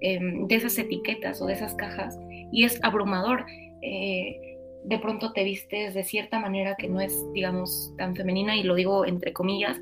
em, 0.00 0.46
de 0.46 0.54
esas 0.54 0.78
etiquetas 0.78 1.42
o 1.42 1.46
de 1.46 1.52
esas 1.52 1.74
cajas 1.74 2.18
y 2.50 2.64
es 2.64 2.82
abrumador. 2.82 3.44
Eh, 3.82 4.56
de 4.84 4.98
pronto 4.98 5.32
te 5.32 5.44
vistes 5.44 5.92
de 5.92 6.04
cierta 6.04 6.40
manera 6.40 6.74
que 6.76 6.88
no 6.88 7.00
es, 7.02 7.14
digamos, 7.34 7.92
tan 7.98 8.16
femenina 8.16 8.56
y 8.56 8.62
lo 8.62 8.74
digo 8.74 9.04
entre 9.04 9.34
comillas, 9.34 9.78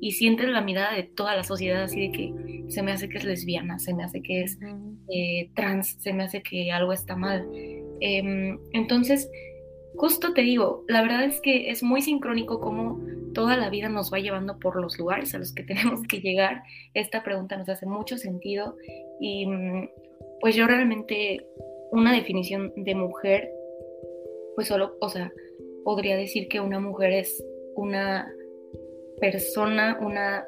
y 0.00 0.12
sientes 0.12 0.48
la 0.48 0.60
mirada 0.60 0.94
de 0.94 1.02
toda 1.02 1.36
la 1.36 1.44
sociedad 1.44 1.82
así 1.82 2.08
de 2.08 2.12
que 2.12 2.64
se 2.68 2.82
me 2.82 2.92
hace 2.92 3.08
que 3.08 3.18
es 3.18 3.24
lesbiana, 3.24 3.78
se 3.78 3.94
me 3.94 4.04
hace 4.04 4.22
que 4.22 4.42
es 4.42 4.58
eh, 5.12 5.50
trans, 5.54 5.96
se 5.98 6.12
me 6.12 6.24
hace 6.24 6.42
que 6.42 6.70
algo 6.72 6.92
está 6.92 7.16
mal. 7.16 7.46
Em, 8.00 8.58
entonces, 8.72 9.30
justo 9.96 10.32
te 10.32 10.42
digo, 10.42 10.84
la 10.88 11.02
verdad 11.02 11.24
es 11.24 11.40
que 11.40 11.70
es 11.70 11.82
muy 11.82 12.00
sincrónico 12.00 12.60
cómo 12.60 13.00
toda 13.34 13.56
la 13.56 13.70
vida 13.70 13.88
nos 13.88 14.12
va 14.12 14.18
llevando 14.18 14.58
por 14.58 14.80
los 14.80 14.98
lugares 14.98 15.34
a 15.34 15.38
los 15.38 15.52
que 15.52 15.62
tenemos 15.64 16.02
que 16.08 16.20
llegar. 16.20 16.62
Esta 16.94 17.22
pregunta 17.22 17.56
nos 17.56 17.68
hace 17.68 17.86
mucho 17.86 18.16
sentido 18.16 18.76
y 19.20 19.46
mm, 19.46 19.88
pues 20.40 20.54
yo 20.54 20.66
realmente 20.66 21.46
una 21.92 22.12
definición 22.12 22.72
de 22.76 22.94
mujer, 22.94 23.50
pues 24.54 24.68
solo, 24.68 24.96
o 25.00 25.08
sea, 25.08 25.32
podría 25.84 26.16
decir 26.16 26.48
que 26.48 26.60
una 26.60 26.78
mujer 26.78 27.12
es 27.12 27.44
una 27.74 28.30
persona, 29.20 29.98
una 30.00 30.46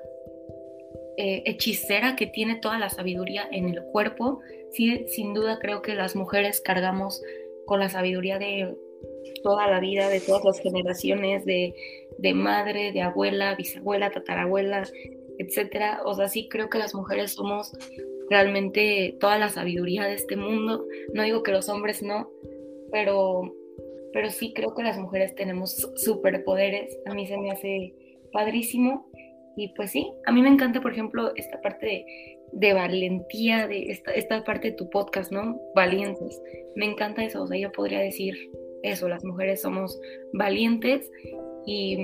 eh, 1.18 1.42
hechicera 1.44 2.16
que 2.16 2.26
tiene 2.26 2.56
toda 2.56 2.78
la 2.78 2.88
sabiduría 2.88 3.46
en 3.50 3.68
el 3.68 3.82
cuerpo. 3.84 4.40
Sí, 4.72 5.06
sin 5.08 5.34
duda 5.34 5.58
creo 5.60 5.82
que 5.82 5.94
las 5.94 6.16
mujeres 6.16 6.60
cargamos 6.60 7.22
con 7.66 7.80
la 7.80 7.90
sabiduría 7.90 8.38
de 8.38 8.74
toda 9.42 9.66
la 9.66 9.80
vida, 9.80 10.08
de 10.08 10.20
todas 10.20 10.44
las 10.44 10.60
generaciones, 10.60 11.44
de, 11.44 11.74
madre, 12.34 12.92
de 12.92 13.02
abuela, 13.02 13.54
bisabuela, 13.54 14.10
tatarabuela, 14.10 14.84
etcétera. 15.38 16.00
O 16.04 16.14
sea, 16.14 16.28
sí 16.28 16.48
creo 16.48 16.70
que 16.70 16.78
las 16.78 16.94
mujeres 16.94 17.32
somos 17.32 17.72
realmente 18.30 19.16
toda 19.20 19.38
la 19.38 19.48
sabiduría 19.48 20.04
de 20.04 20.14
este 20.14 20.36
mundo. 20.36 20.86
No 21.12 21.22
digo 21.22 21.42
que 21.42 21.52
los 21.52 21.68
hombres 21.68 22.02
no, 22.02 22.30
pero, 22.90 23.54
pero 24.12 24.30
sí 24.30 24.52
creo 24.54 24.74
que 24.74 24.82
las 24.82 24.98
mujeres 24.98 25.34
tenemos 25.34 25.92
superpoderes. 25.96 26.98
A 27.06 27.14
mí 27.14 27.26
se 27.26 27.36
me 27.36 27.50
hace 27.50 27.94
padrísimo. 28.32 29.10
Y 29.56 29.68
pues 29.74 29.90
sí, 29.90 30.10
a 30.26 30.32
mí 30.32 30.40
me 30.42 30.48
encanta, 30.48 30.80
por 30.80 30.92
ejemplo, 30.92 31.32
esta 31.36 31.60
parte 31.60 32.06
de, 32.52 32.72
valentía, 32.72 33.66
de 33.66 33.90
esta, 33.90 34.12
esta 34.12 34.42
parte 34.44 34.70
de 34.70 34.76
tu 34.76 34.88
podcast, 34.88 35.30
¿no? 35.30 35.60
Valientes. 35.74 36.40
Me 36.74 36.86
encanta 36.86 37.24
eso. 37.24 37.42
O 37.42 37.46
sea, 37.46 37.58
yo 37.58 37.70
podría 37.70 38.00
decir, 38.00 38.34
eso, 38.82 39.08
las 39.08 39.24
mujeres 39.24 39.62
somos 39.62 40.00
valientes 40.32 41.10
y, 41.66 41.98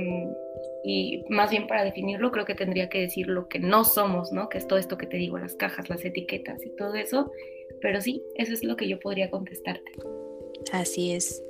más 1.29 1.51
bien 1.51 1.67
para 1.67 1.85
definirlo 1.85 2.31
creo 2.31 2.45
que 2.45 2.55
tendría 2.55 2.89
que 2.89 3.01
decir 3.01 3.27
lo 3.27 3.49
que 3.49 3.59
no 3.59 3.85
somos, 3.85 4.33
¿no? 4.33 4.49
Que 4.49 4.59
es 4.59 4.67
todo 4.67 4.79
esto 4.79 4.97
que 4.97 5.07
te 5.07 5.17
digo, 5.17 5.39
las 5.39 5.55
cajas, 5.55 5.91
las 5.91 6.05
etiquetas 6.05 6.65
y 6.65 6.71
todo 6.77 6.95
eso. 6.95 7.31
Pero 7.81 8.01
sí, 8.01 8.23
eso 8.37 8.53
es 8.53 8.65
lo 8.65 8.77
que 8.77 8.89
yo 8.89 8.99
podría 8.99 9.31
contestarte. 9.31 9.93
Así 10.73 11.13
es. 11.13 11.43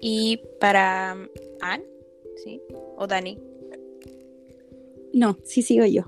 Y 0.00 0.40
para 0.60 1.12
Anne, 1.60 1.84
¿sí? 2.42 2.60
¿O 2.96 3.06
Dani? 3.06 3.38
No, 5.16 5.38
sí 5.44 5.62
sigo 5.62 5.86
yo. 5.86 6.02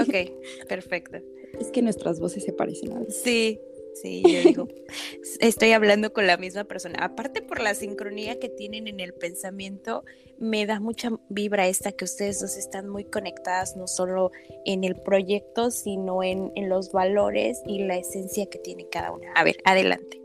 Ok, 0.00 0.14
perfecto. 0.68 1.18
Es 1.58 1.72
que 1.72 1.82
nuestras 1.82 2.20
voces 2.20 2.44
se 2.44 2.52
parecen 2.52 2.92
a 2.92 3.00
veces. 3.00 3.20
Sí, 3.20 3.60
sí, 4.00 4.22
yo 4.22 4.40
digo, 4.48 4.68
estoy 5.40 5.72
hablando 5.72 6.12
con 6.12 6.28
la 6.28 6.36
misma 6.36 6.62
persona. 6.62 7.00
Aparte 7.00 7.42
por 7.42 7.60
la 7.60 7.74
sincronía 7.74 8.38
que 8.38 8.48
tienen 8.48 8.86
en 8.86 9.00
el 9.00 9.14
pensamiento, 9.14 10.04
me 10.38 10.64
da 10.64 10.78
mucha 10.78 11.10
vibra 11.28 11.66
esta 11.66 11.90
que 11.90 12.04
ustedes 12.04 12.40
dos 12.40 12.56
están 12.56 12.88
muy 12.88 13.04
conectadas, 13.04 13.76
no 13.76 13.88
solo 13.88 14.30
en 14.64 14.84
el 14.84 14.94
proyecto, 14.94 15.72
sino 15.72 16.22
en, 16.22 16.52
en 16.54 16.68
los 16.68 16.92
valores 16.92 17.60
y 17.66 17.80
la 17.80 17.96
esencia 17.96 18.46
que 18.46 18.60
tiene 18.60 18.88
cada 18.88 19.10
una. 19.10 19.32
A 19.32 19.42
ver, 19.42 19.56
adelante. 19.64 20.22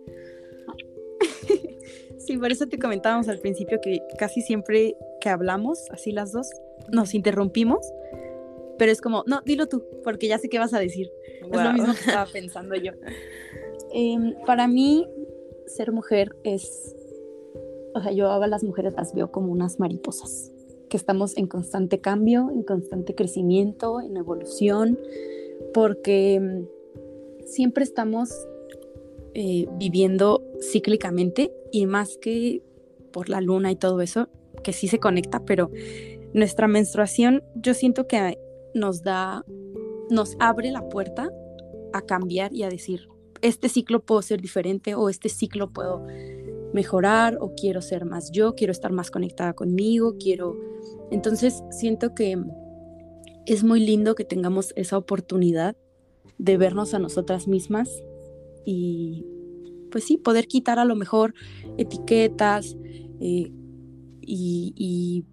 Sí, 2.19 2.37
por 2.37 2.51
eso 2.51 2.67
te 2.67 2.77
comentábamos 2.77 3.29
al 3.29 3.39
principio 3.39 3.79
que 3.79 4.01
casi 4.17 4.41
siempre 4.41 4.97
que 5.21 5.29
hablamos, 5.29 5.85
así 5.91 6.11
las 6.11 6.33
dos, 6.33 6.49
nos 6.91 7.13
interrumpimos, 7.13 7.93
pero 8.77 8.91
es 8.91 9.01
como, 9.01 9.23
no, 9.27 9.41
dilo 9.45 9.67
tú, 9.67 9.83
porque 10.03 10.27
ya 10.27 10.37
sé 10.37 10.49
qué 10.49 10.59
vas 10.59 10.73
a 10.73 10.79
decir. 10.79 11.11
Es 11.41 11.63
lo 11.63 11.73
mismo 11.73 11.93
que 11.93 11.99
estaba 12.07 12.25
pensando 12.31 12.75
yo. 12.75 12.91
Em, 13.91 14.35
para 14.45 14.67
mí, 14.67 15.07
ser 15.65 15.91
mujer 15.91 16.35
es, 16.43 16.95
o 17.93 18.01
sea, 18.01 18.11
yo 18.11 18.31
a 18.31 18.47
las 18.47 18.63
mujeres 18.63 18.93
las 18.95 19.13
veo 19.13 19.31
como 19.31 19.51
unas 19.51 19.79
mariposas, 19.79 20.51
que 20.89 20.97
estamos 20.97 21.37
en 21.37 21.47
constante 21.47 21.99
cambio, 21.99 22.49
en 22.51 22.63
constante 22.63 23.15
crecimiento, 23.15 24.01
en 24.01 24.17
evolución, 24.17 24.99
porque 25.73 26.35
em, 26.35 26.67
siempre 27.45 27.83
estamos 27.83 28.29
eh, 29.33 29.67
viviendo 29.77 30.43
cíclicamente 30.61 31.53
y 31.71 31.85
más 31.85 32.17
que 32.17 32.61
por 33.11 33.29
la 33.29 33.41
luna 33.41 33.71
y 33.71 33.75
todo 33.75 34.01
eso, 34.01 34.29
que 34.63 34.73
sí 34.73 34.87
se 34.87 34.99
conecta, 34.99 35.43
pero 35.45 35.71
nuestra 36.33 36.67
menstruación 36.67 37.43
yo 37.55 37.73
siento 37.73 38.07
que 38.07 38.37
nos 38.77 39.03
da, 39.03 39.43
nos 40.09 40.35
abre 40.39 40.71
la 40.71 40.87
puerta 40.87 41.29
a 41.93 42.01
cambiar 42.01 42.53
y 42.53 42.63
a 42.63 42.69
decir, 42.69 43.07
este 43.41 43.69
ciclo 43.69 44.03
puedo 44.03 44.21
ser 44.21 44.41
diferente 44.41 44.95
o 44.95 45.09
este 45.09 45.29
ciclo 45.29 45.71
puedo 45.71 46.05
mejorar 46.73 47.37
o 47.39 47.53
quiero 47.55 47.81
ser 47.81 48.05
más 48.05 48.31
yo, 48.31 48.55
quiero 48.55 48.71
estar 48.71 48.91
más 48.91 49.11
conectada 49.11 49.53
conmigo, 49.53 50.15
quiero... 50.19 50.55
Entonces 51.11 51.63
siento 51.71 52.13
que 52.13 52.37
es 53.45 53.63
muy 53.63 53.79
lindo 53.79 54.15
que 54.15 54.25
tengamos 54.25 54.73
esa 54.75 54.97
oportunidad 54.97 55.75
de 56.37 56.57
vernos 56.57 56.93
a 56.93 56.99
nosotras 56.99 57.47
mismas 57.47 57.89
y 58.65 59.25
pues 59.91 60.03
sí, 60.03 60.17
poder 60.17 60.47
quitar 60.47 60.79
a 60.79 60.85
lo 60.85 60.95
mejor 60.95 61.33
etiquetas 61.77 62.75
eh, 63.21 63.51
y, 64.21 65.23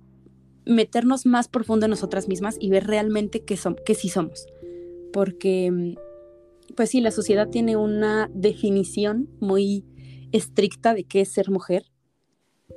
meternos 0.67 1.27
más 1.27 1.49
profundo 1.49 1.87
en 1.87 1.91
nosotras 1.91 2.29
mismas 2.29 2.57
y 2.59 2.71
ver 2.71 2.87
realmente 2.87 3.45
qué, 3.45 3.57
son, 3.57 3.77
sí 3.95 4.09
somos. 4.09 4.47
Porque, 5.13 5.95
pues 6.77 6.91
sí, 6.91 7.01
la 7.01 7.11
sociedad 7.11 7.49
tiene 7.49 7.77
una 7.77 8.31
definición 8.35 9.29
muy 9.41 9.85
estricta 10.33 10.95
de 10.95 11.05
qué 11.05 11.21
es 11.21 11.33
ser 11.33 11.51
mujer, 11.51 11.85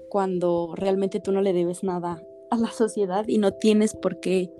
cuando 0.10 0.74
realmente 0.76 1.20
tú 1.20 1.32
no 1.32 1.42
le 1.42 1.54
debes 1.54 1.84
nada 1.84 2.24
a 2.52 2.58
la 2.58 2.72
sociedad 2.72 3.28
y 3.28 3.40
no 3.40 3.54
tienes 3.54 3.96
por 3.96 4.20
qué 4.20 4.52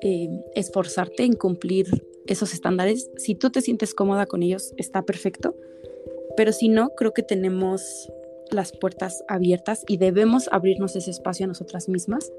eh, 0.00 0.28
esforzarte 0.54 1.24
en 1.24 1.34
cumplir 1.34 1.86
esos 2.26 2.52
estándares. 2.54 3.10
Si 3.16 3.34
tú 3.34 3.50
te 3.50 3.60
sientes 3.60 3.94
cómoda 3.94 4.26
con 4.26 4.42
ellos, 4.42 4.72
está 4.76 5.02
perfecto. 5.02 5.54
Pero 6.36 6.52
si 6.52 6.68
no, 6.68 6.90
creo 6.96 7.12
que 7.12 7.22
tenemos 7.22 8.10
las 8.52 8.72
puertas 8.72 9.22
abiertas 9.28 9.84
y 9.88 9.96
debemos 9.96 10.48
abrirnos 10.52 10.96
ese 10.96 11.10
espacio 11.10 11.44
a 11.44 11.48
nosotras 11.48 11.88
mismas 11.88 12.32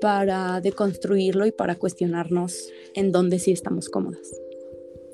para 0.00 0.60
deconstruirlo 0.60 1.46
y 1.46 1.52
para 1.52 1.76
cuestionarnos 1.76 2.68
en 2.94 3.12
dónde 3.12 3.38
sí 3.38 3.52
estamos 3.52 3.88
cómodas. 3.88 4.30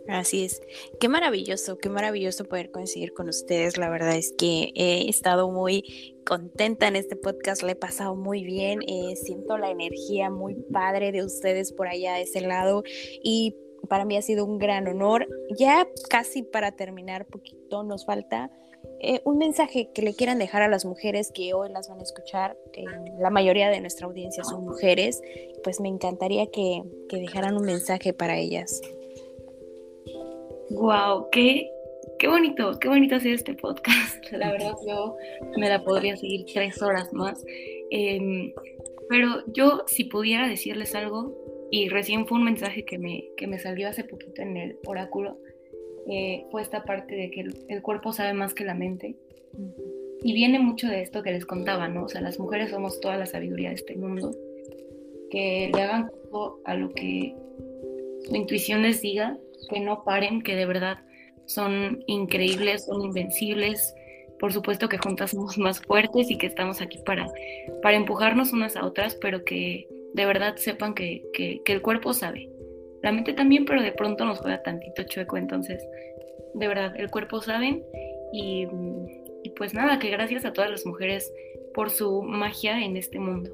Así 0.09 0.45
es. 0.45 0.61
Qué 0.99 1.09
maravilloso, 1.09 1.79
qué 1.79 1.89
maravilloso 1.89 2.45
poder 2.45 2.73
coincidir 2.73 3.13
con 3.13 3.29
ustedes. 3.29 3.77
La 3.77 3.89
verdad 3.89 4.17
es 4.17 4.35
que 4.37 4.73
he 4.75 5.09
estado 5.09 5.49
muy 5.51 6.17
contenta 6.27 6.89
en 6.89 6.97
este 6.97 7.15
podcast, 7.15 7.63
le 7.63 7.73
he 7.73 7.77
pasado 7.77 8.17
muy 8.17 8.43
bien. 8.43 8.81
Eh, 8.89 9.15
siento 9.15 9.57
la 9.57 9.71
energía 9.71 10.29
muy 10.29 10.55
padre 10.73 11.13
de 11.13 11.25
ustedes 11.25 11.73
por 11.73 11.87
allá 11.87 12.15
de 12.15 12.23
ese 12.23 12.41
lado 12.41 12.83
y 13.23 13.55
para 13.89 14.05
mí 14.05 14.17
ha 14.17 14.23
sido 14.23 14.45
un 14.45 14.59
gran 14.59 14.89
honor. 14.89 15.29
Ya 15.57 15.87
casi 16.09 16.43
para 16.43 16.73
terminar, 16.73 17.27
poquito 17.27 17.85
nos 17.85 18.05
falta 18.05 18.51
eh, 19.01 19.21
un 19.25 19.39
mensaje 19.39 19.91
que 19.95 20.03
le 20.03 20.15
quieran 20.15 20.39
dejar 20.39 20.63
a 20.63 20.69
las 20.69 20.85
mujeres 20.85 21.33
que 21.33 21.55
hoy 21.55 21.71
las 21.71 21.89
van 21.89 22.01
a 22.01 22.03
escuchar. 22.03 22.57
la 23.19 23.31
mayoría 23.31 23.71
de 23.71 23.81
nuestra 23.81 24.07
audiencia 24.07 24.45
son 24.45 24.65
mujeres, 24.65 25.23
pues 25.65 25.81
me 25.81 25.89
encantaría 25.89 26.47
que, 26.47 26.83
que 27.09 27.17
dejaran 27.17 27.57
un 27.57 27.65
mensaje 27.65 28.13
para 28.13 28.37
ellas. 28.37 28.81
Wow, 30.71 31.29
qué, 31.33 31.71
qué 32.19 32.29
bonito, 32.29 32.79
qué 32.79 32.89
bonito 32.89 33.17
hacer 33.17 33.33
este 33.33 33.55
podcast. 33.55 34.25
La 34.33 34.53
verdad, 34.53 34.75
yo 34.87 35.17
me 35.57 35.69
la 35.69 35.83
podría 35.83 36.17
seguir 36.17 36.45
tres 36.53 36.81
horas 36.81 37.13
más. 37.13 37.45
Em, 37.91 38.53
pero 39.09 39.43
yo, 39.49 39.83
si 39.87 40.05
pudiera 40.05 40.47
decirles 40.47 40.95
algo, 40.95 41.37
y 41.73 41.89
recién 41.89 42.27
fue 42.27 42.39
un 42.39 42.45
mensaje 42.45 42.85
que 42.85 42.99
me, 42.99 43.29
que 43.37 43.47
me 43.47 43.59
salió 43.59 43.89
hace 43.89 44.05
poquito 44.05 44.43
en 44.43 44.57
el 44.57 44.79
oráculo, 44.87 45.39
eh, 46.09 46.45
fue 46.51 46.63
esta 46.63 46.85
parte 46.85 47.15
de 47.15 47.31
que 47.31 47.45
el, 47.69 47.83
cuerpo 47.83 48.13
sabe 48.13 48.33
más 48.33 48.55
que 48.55 48.65
la 48.65 48.75
mente. 48.75 49.17
Y 50.23 50.33
viene 50.35 50.59
mucho 50.59 50.87
de 50.87 51.03
esto 51.03 51.23
que 51.23 51.33
les 51.33 51.47
contaba, 51.47 51.89
¿no? 51.89 52.05
O 52.05 52.09
sea, 52.09 52.21
las 52.21 52.39
mujeres 52.39 52.71
somos 52.71 53.01
toda 53.01 53.17
la 53.17 53.27
sabiduría 53.27 53.71
de 53.71 53.77
este 53.77 53.97
mundo. 53.97 54.33
Que 55.31 55.71
le 55.75 55.83
hagan 55.83 56.11
todo 56.31 56.61
a 56.65 56.75
lo 56.75 56.91
que 56.93 57.35
su 58.25 58.35
intuición 58.35 58.83
les 58.83 59.01
diga, 59.01 59.39
que 59.71 59.81
no 59.81 60.05
paren, 60.05 60.43
que 60.43 60.57
de 60.57 60.67
verdad 60.67 60.99
son 61.47 62.03
increíbles, 62.07 62.85
son 62.85 63.03
invencibles. 63.03 63.95
Por 64.39 64.53
supuesto 64.53 64.89
que 64.89 64.99
juntas 64.99 65.31
somos 65.31 65.59
más 65.59 65.81
fuertes 65.81 66.31
y 66.31 66.39
que 66.39 66.47
estamos 66.47 66.81
aquí 66.81 66.99
para, 67.05 67.27
para 67.83 67.97
empujarnos 67.97 68.53
unas 68.53 68.77
a 68.77 68.85
otras, 68.85 69.15
pero 69.17 69.45
que 69.45 69.87
de 70.15 70.27
verdad 70.27 70.57
sepan 70.57 70.95
que, 70.95 71.23
el 71.65 71.83
cuerpo 71.83 72.13
sabe. 72.13 72.49
La 73.03 73.13
mente 73.13 73.33
también, 73.33 73.65
pero 73.65 73.83
de 73.83 73.93
pronto 73.93 74.25
nos 74.25 74.41
juega 74.41 74.63
tantito 74.63 75.03
chueco, 75.05 75.37
entonces, 75.37 75.83
de 76.55 76.69
verdad, 76.69 76.95
el 76.97 77.11
cuerpo 77.11 77.41
sabe 77.41 77.83
y, 78.33 78.67
y 79.43 79.51
pues 79.51 79.75
nada, 79.75 79.99
que 79.99 80.11
gracias 80.11 80.45
a 80.45 80.53
todas 80.53 80.71
las 80.71 80.85
mujeres 80.85 81.33
por 81.75 81.91
su 81.91 82.23
magia 82.23 82.85
en 82.85 82.97
este 82.97 83.19
mundo. 83.19 83.51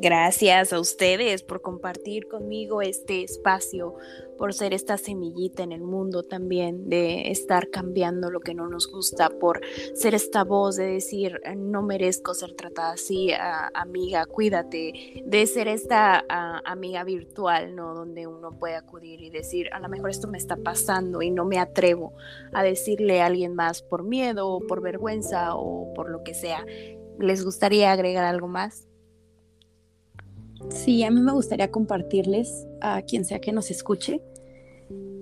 Gracias 0.00 0.72
a 0.72 0.78
ustedes 0.78 1.42
por 1.42 1.60
compartir 1.60 2.28
conmigo 2.28 2.82
este 2.82 3.24
espacio, 3.24 3.96
por 4.36 4.54
ser 4.54 4.72
esta 4.72 4.96
semillita 4.96 5.64
en 5.64 5.72
el 5.72 5.80
mundo 5.80 6.22
también, 6.22 6.88
de 6.88 7.32
estar 7.32 7.68
cambiando 7.70 8.30
lo 8.30 8.38
que 8.38 8.54
no 8.54 8.68
nos 8.68 8.88
gusta, 8.88 9.28
por 9.28 9.60
ser 9.94 10.14
esta 10.14 10.44
voz 10.44 10.76
de 10.76 10.86
decir, 10.86 11.40
no 11.56 11.82
merezco 11.82 12.32
ser 12.34 12.52
tratada 12.52 12.92
así, 12.92 13.32
amiga, 13.74 14.24
cuídate, 14.26 15.22
de 15.24 15.46
ser 15.48 15.66
esta 15.66 16.24
amiga 16.64 17.02
virtual, 17.02 17.74
¿no? 17.74 17.92
Donde 17.94 18.28
uno 18.28 18.56
puede 18.56 18.76
acudir 18.76 19.20
y 19.20 19.30
decir, 19.30 19.68
a 19.72 19.80
lo 19.80 19.88
mejor 19.88 20.10
esto 20.10 20.28
me 20.28 20.38
está 20.38 20.54
pasando 20.54 21.22
y 21.22 21.32
no 21.32 21.44
me 21.44 21.58
atrevo 21.58 22.12
a 22.52 22.62
decirle 22.62 23.20
a 23.20 23.26
alguien 23.26 23.56
más 23.56 23.82
por 23.82 24.04
miedo 24.04 24.48
o 24.48 24.64
por 24.64 24.80
vergüenza 24.80 25.56
o 25.56 25.92
por 25.94 26.08
lo 26.08 26.22
que 26.22 26.34
sea. 26.34 26.64
¿Les 27.18 27.44
gustaría 27.44 27.90
agregar 27.90 28.24
algo 28.24 28.46
más? 28.46 28.84
Sí, 30.70 31.02
a 31.04 31.10
mí 31.10 31.20
me 31.20 31.32
gustaría 31.32 31.70
compartirles 31.70 32.66
a 32.80 33.02
quien 33.02 33.24
sea 33.24 33.40
que 33.40 33.52
nos 33.52 33.70
escuche 33.70 34.20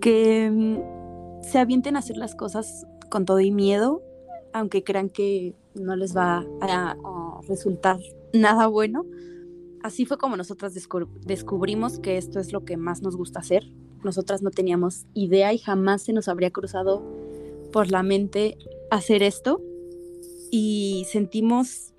que 0.00 0.50
mm, 0.50 1.42
se 1.42 1.58
avienten 1.58 1.96
a 1.96 2.00
hacer 2.00 2.16
las 2.16 2.34
cosas 2.34 2.86
con 3.10 3.24
todo 3.24 3.40
y 3.40 3.50
miedo, 3.50 4.02
aunque 4.52 4.84
crean 4.84 5.08
que 5.08 5.54
no 5.74 5.96
les 5.96 6.16
va 6.16 6.46
a, 6.60 6.96
resultar 7.48 7.98
nada 8.32 8.66
bueno. 8.66 9.04
Así 9.82 10.04
fue 10.04 10.18
como 10.18 10.36
nosotras 10.36 10.74
descubrimos 10.74 12.00
que 12.00 12.16
esto 12.16 12.40
es 12.40 12.52
lo 12.52 12.64
que 12.64 12.76
más 12.76 13.02
nos 13.02 13.14
gusta 13.16 13.40
hacer. 13.40 13.70
Nosotras 14.02 14.42
no 14.42 14.50
teníamos 14.50 15.06
idea 15.14 15.52
y 15.52 15.58
jamás 15.58 16.02
se 16.02 16.12
nos 16.12 16.28
habría 16.28 16.50
cruzado 16.50 17.04
por 17.72 17.90
la 17.90 18.02
mente 18.02 18.58
hacer 18.90 19.22
esto 19.22 19.60
y 20.50 21.06
sentimos 21.08 21.92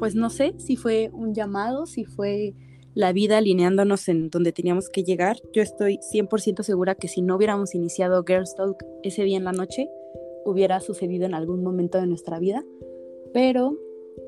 pues 0.00 0.14
no 0.14 0.30
sé 0.30 0.54
si 0.56 0.76
fue 0.76 1.10
un 1.12 1.34
llamado, 1.34 1.84
si 1.84 2.06
fue 2.06 2.54
la 2.94 3.12
vida 3.12 3.36
alineándonos 3.36 4.08
en 4.08 4.30
donde 4.30 4.50
teníamos 4.50 4.88
que 4.88 5.04
llegar. 5.04 5.36
Yo 5.52 5.62
estoy 5.62 5.98
100% 5.98 6.62
segura 6.62 6.94
que 6.94 7.06
si 7.06 7.20
no 7.20 7.36
hubiéramos 7.36 7.74
iniciado 7.74 8.24
Girls 8.26 8.54
Talk 8.56 8.82
ese 9.02 9.24
día 9.24 9.36
en 9.36 9.44
la 9.44 9.52
noche, 9.52 9.90
hubiera 10.46 10.80
sucedido 10.80 11.26
en 11.26 11.34
algún 11.34 11.62
momento 11.62 11.98
de 11.98 12.06
nuestra 12.06 12.38
vida, 12.38 12.64
pero 13.34 13.76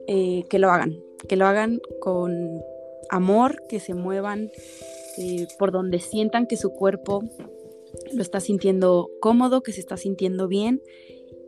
eh, 0.07 0.45
que 0.51 0.59
lo 0.59 0.71
hagan, 0.71 1.01
que 1.27 1.37
lo 1.37 1.47
hagan 1.47 1.81
con 2.01 2.61
amor, 3.09 3.63
que 3.67 3.81
se 3.81 3.95
muevan 3.95 4.51
eh, 5.17 5.47
por 5.59 5.73
donde 5.73 6.01
sientan 6.01 6.47
que 6.47 6.59
su 6.59 6.71
cuerpo 6.71 7.25
lo 8.13 8.21
está 8.21 8.41
sintiendo 8.41 9.11
cómodo, 9.23 9.63
que 9.63 9.73
se 9.73 9.81
está 9.81 9.97
sintiendo 9.97 10.49
bien 10.49 10.83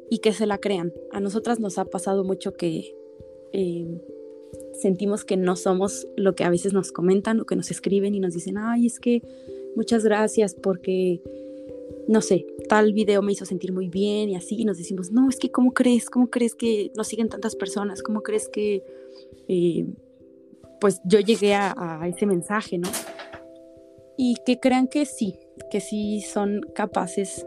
y 0.09 0.21
que 0.21 0.33
se 0.33 0.47
la 0.47 0.57
crean. 0.57 0.95
A 1.13 1.21
nosotras 1.21 1.61
nos 1.61 1.77
ha 1.77 1.85
pasado 1.85 2.25
mucho 2.25 2.55
que 2.55 2.95
eh, 3.53 3.87
sentimos 4.81 5.25
que 5.25 5.37
no 5.37 5.57
somos 5.57 6.07
lo 6.17 6.35
que 6.35 6.45
a 6.45 6.51
veces 6.51 6.73
nos 6.73 6.93
comentan 6.93 7.41
o 7.41 7.47
que 7.47 7.57
nos 7.57 7.71
escriben 7.71 8.15
y 8.15 8.21
nos 8.21 8.35
dicen, 8.35 8.59
ay, 8.59 8.87
es 8.87 9.01
que 9.01 9.23
muchas 9.77 10.05
gracias 10.05 10.55
porque, 10.55 11.21
no 12.09 12.21
sé, 12.21 12.47
tal 12.69 12.93
video 12.93 13.23
me 13.23 13.33
hizo 13.33 13.45
sentir 13.45 13.73
muy 13.73 13.89
bien 13.89 14.31
y 14.31 14.37
así, 14.37 14.61
y 14.61 14.65
nos 14.65 14.79
decimos, 14.79 15.11
no, 15.11 15.29
es 15.29 15.37
que 15.37 15.51
¿cómo 15.51 15.73
crees? 15.73 16.11
¿Cómo 16.11 16.29
crees 16.29 16.55
que 16.55 16.93
nos 16.97 17.09
siguen 17.09 17.29
tantas 17.29 17.57
personas? 17.57 18.03
¿Cómo 18.03 18.23
crees 18.23 18.49
que, 18.49 18.83
eh, 19.49 19.87
pues 20.81 21.01
yo 21.05 21.21
llegué 21.21 21.55
a, 21.55 22.01
ese 22.07 22.27
mensaje, 22.27 22.79
¿no? 22.79 22.89
Y 24.17 24.37
que 24.45 24.61
crean 24.61 24.87
que 24.89 25.07
sí, 25.07 25.39
que 25.71 25.81
sí 25.81 26.21
son 26.21 26.61
capaces 26.75 27.47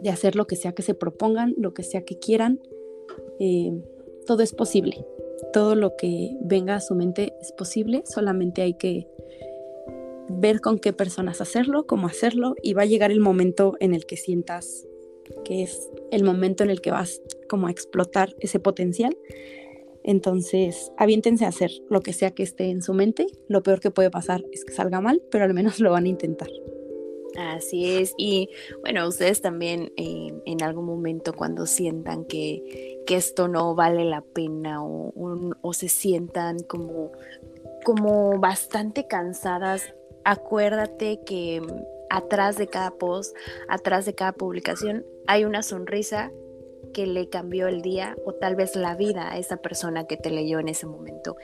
de 0.00 0.10
hacer 0.10 0.36
lo 0.36 0.46
que 0.46 0.56
sea 0.56 0.72
que 0.72 0.82
se 0.82 0.94
propongan, 0.94 1.54
lo 1.56 1.74
que 1.74 1.82
sea 1.82 2.02
que 2.02 2.18
quieran. 2.18 2.60
Eh, 3.38 3.72
todo 4.26 4.42
es 4.42 4.52
posible. 4.52 5.04
Todo 5.52 5.74
lo 5.74 5.96
que 5.96 6.36
venga 6.40 6.76
a 6.76 6.80
su 6.80 6.94
mente 6.94 7.34
es 7.40 7.52
posible, 7.52 8.02
solamente 8.06 8.62
hay 8.62 8.74
que 8.74 9.06
ver 10.28 10.60
con 10.60 10.78
qué 10.78 10.92
personas 10.92 11.40
hacerlo, 11.40 11.86
cómo 11.86 12.06
hacerlo, 12.06 12.54
y 12.62 12.74
va 12.74 12.82
a 12.82 12.86
llegar 12.86 13.10
el 13.10 13.20
momento 13.20 13.74
en 13.80 13.94
el 13.94 14.06
que 14.06 14.16
sientas 14.16 14.86
que 15.44 15.62
es 15.62 15.90
el 16.10 16.24
momento 16.24 16.64
en 16.64 16.70
el 16.70 16.80
que 16.80 16.90
vas 16.90 17.20
como 17.48 17.66
a 17.66 17.70
explotar 17.70 18.34
ese 18.40 18.58
potencial. 18.58 19.16
Entonces, 20.04 20.92
aviéntense 20.96 21.44
a 21.44 21.48
hacer 21.48 21.70
lo 21.88 22.00
que 22.00 22.12
sea 22.12 22.32
que 22.32 22.42
esté 22.42 22.70
en 22.70 22.82
su 22.82 22.92
mente. 22.92 23.26
Lo 23.48 23.62
peor 23.62 23.80
que 23.80 23.90
puede 23.90 24.10
pasar 24.10 24.44
es 24.52 24.64
que 24.64 24.72
salga 24.72 25.00
mal, 25.00 25.22
pero 25.30 25.44
al 25.44 25.54
menos 25.54 25.78
lo 25.80 25.92
van 25.92 26.06
a 26.06 26.08
intentar. 26.08 26.48
Así 27.36 27.96
es, 27.96 28.14
y 28.18 28.50
bueno, 28.82 29.08
ustedes 29.08 29.40
también 29.40 29.90
eh, 29.96 30.34
en 30.44 30.62
algún 30.62 30.84
momento 30.84 31.32
cuando 31.32 31.66
sientan 31.66 32.26
que, 32.26 33.02
que, 33.06 33.16
esto 33.16 33.48
no 33.48 33.74
vale 33.74 34.04
la 34.04 34.20
pena 34.20 34.84
o, 34.84 35.12
o, 35.62 35.72
se 35.72 35.88
sientan 35.88 36.58
como, 36.60 37.12
como 37.84 38.38
bastante 38.38 39.06
cansadas, 39.06 39.94
acuérdate 40.24 41.20
que 41.24 41.62
atrás 42.10 42.58
de 42.58 42.66
cada 42.66 42.90
post, 42.90 43.34
atrás 43.68 44.04
de 44.04 44.14
cada 44.14 44.32
publicación, 44.32 45.06
hay 45.26 45.46
una 45.46 45.62
sonrisa 45.62 46.30
que 46.92 47.06
le 47.06 47.28
cambió 47.28 47.68
el 47.68 47.82
día 47.82 48.16
o 48.24 48.34
tal 48.34 48.56
vez 48.56 48.76
la 48.76 48.94
vida 48.94 49.32
a 49.32 49.38
esa 49.38 49.56
persona 49.56 50.06
que 50.06 50.16
te 50.16 50.30
leyó 50.30 50.58
en 50.58 50.68
ese 50.68 50.86
momento. 50.86 51.36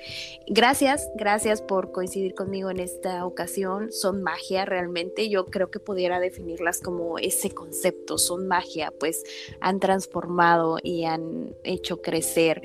Gracias, 0.46 1.10
gracias 1.14 1.62
por 1.62 1.92
coincidir 1.92 2.34
conmigo 2.34 2.70
en 2.70 2.80
esta 2.80 3.24
ocasión. 3.24 3.92
Son 3.92 4.22
magia 4.22 4.64
realmente. 4.64 5.28
Yo 5.28 5.46
creo 5.46 5.70
que 5.70 5.80
pudiera 5.80 6.20
definirlas 6.20 6.80
como 6.80 7.18
ese 7.18 7.50
concepto. 7.50 8.18
Son 8.18 8.46
magia, 8.46 8.92
pues 8.98 9.24
han 9.60 9.80
transformado 9.80 10.78
y 10.82 11.04
han 11.04 11.54
hecho 11.64 12.00
crecer 12.02 12.62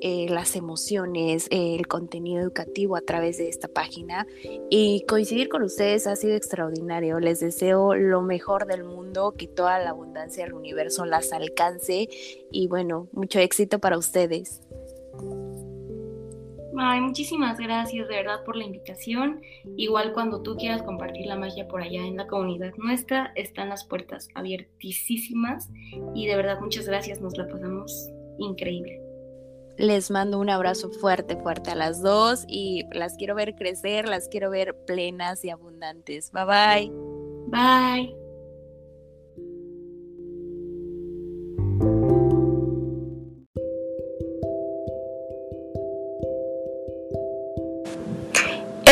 eh, 0.00 0.26
las 0.28 0.56
emociones, 0.56 1.46
el 1.50 1.86
contenido 1.86 2.42
educativo 2.42 2.96
a 2.96 3.00
través 3.00 3.38
de 3.38 3.48
esta 3.48 3.66
página. 3.66 4.26
Y 4.68 5.04
coincidir 5.08 5.48
con 5.48 5.62
ustedes 5.62 6.06
ha 6.06 6.16
sido 6.16 6.34
extraordinario. 6.34 7.18
Les 7.18 7.40
deseo 7.40 7.94
lo 7.94 8.20
mejor 8.20 8.66
del 8.66 8.84
mundo, 8.84 9.34
que 9.36 9.46
toda 9.46 9.78
la 9.78 9.90
abundancia 9.90 10.44
del 10.44 10.52
universo 10.52 11.06
las 11.06 11.32
alcance 11.32 12.08
y 12.50 12.68
bueno, 12.68 13.08
mucho 13.12 13.38
éxito 13.38 13.78
para 13.78 13.98
ustedes. 13.98 14.60
Ay, 16.78 17.00
muchísimas 17.00 17.58
gracias 17.58 18.06
de 18.06 18.16
verdad 18.16 18.44
por 18.44 18.54
la 18.54 18.64
invitación. 18.64 19.40
Igual 19.76 20.12
cuando 20.12 20.42
tú 20.42 20.56
quieras 20.56 20.82
compartir 20.82 21.26
la 21.26 21.36
magia 21.36 21.66
por 21.68 21.80
allá 21.80 22.04
en 22.04 22.16
la 22.16 22.26
comunidad 22.26 22.74
nuestra, 22.76 23.32
están 23.34 23.70
las 23.70 23.84
puertas 23.84 24.28
abiertísimas 24.34 25.70
y 26.14 26.26
de 26.26 26.36
verdad 26.36 26.60
muchas 26.60 26.86
gracias, 26.86 27.20
nos 27.20 27.36
la 27.38 27.48
pasamos 27.48 28.10
increíble. 28.38 29.00
Les 29.78 30.10
mando 30.10 30.38
un 30.38 30.50
abrazo 30.50 30.90
fuerte, 30.90 31.36
fuerte 31.36 31.70
a 31.70 31.74
las 31.74 32.02
dos 32.02 32.44
y 32.48 32.84
las 32.92 33.16
quiero 33.16 33.34
ver 33.34 33.54
crecer, 33.54 34.08
las 34.08 34.28
quiero 34.28 34.50
ver 34.50 34.74
plenas 34.86 35.44
y 35.44 35.50
abundantes. 35.50 36.30
Bye 36.32 36.44
bye. 36.44 36.92
Bye. 37.48 38.25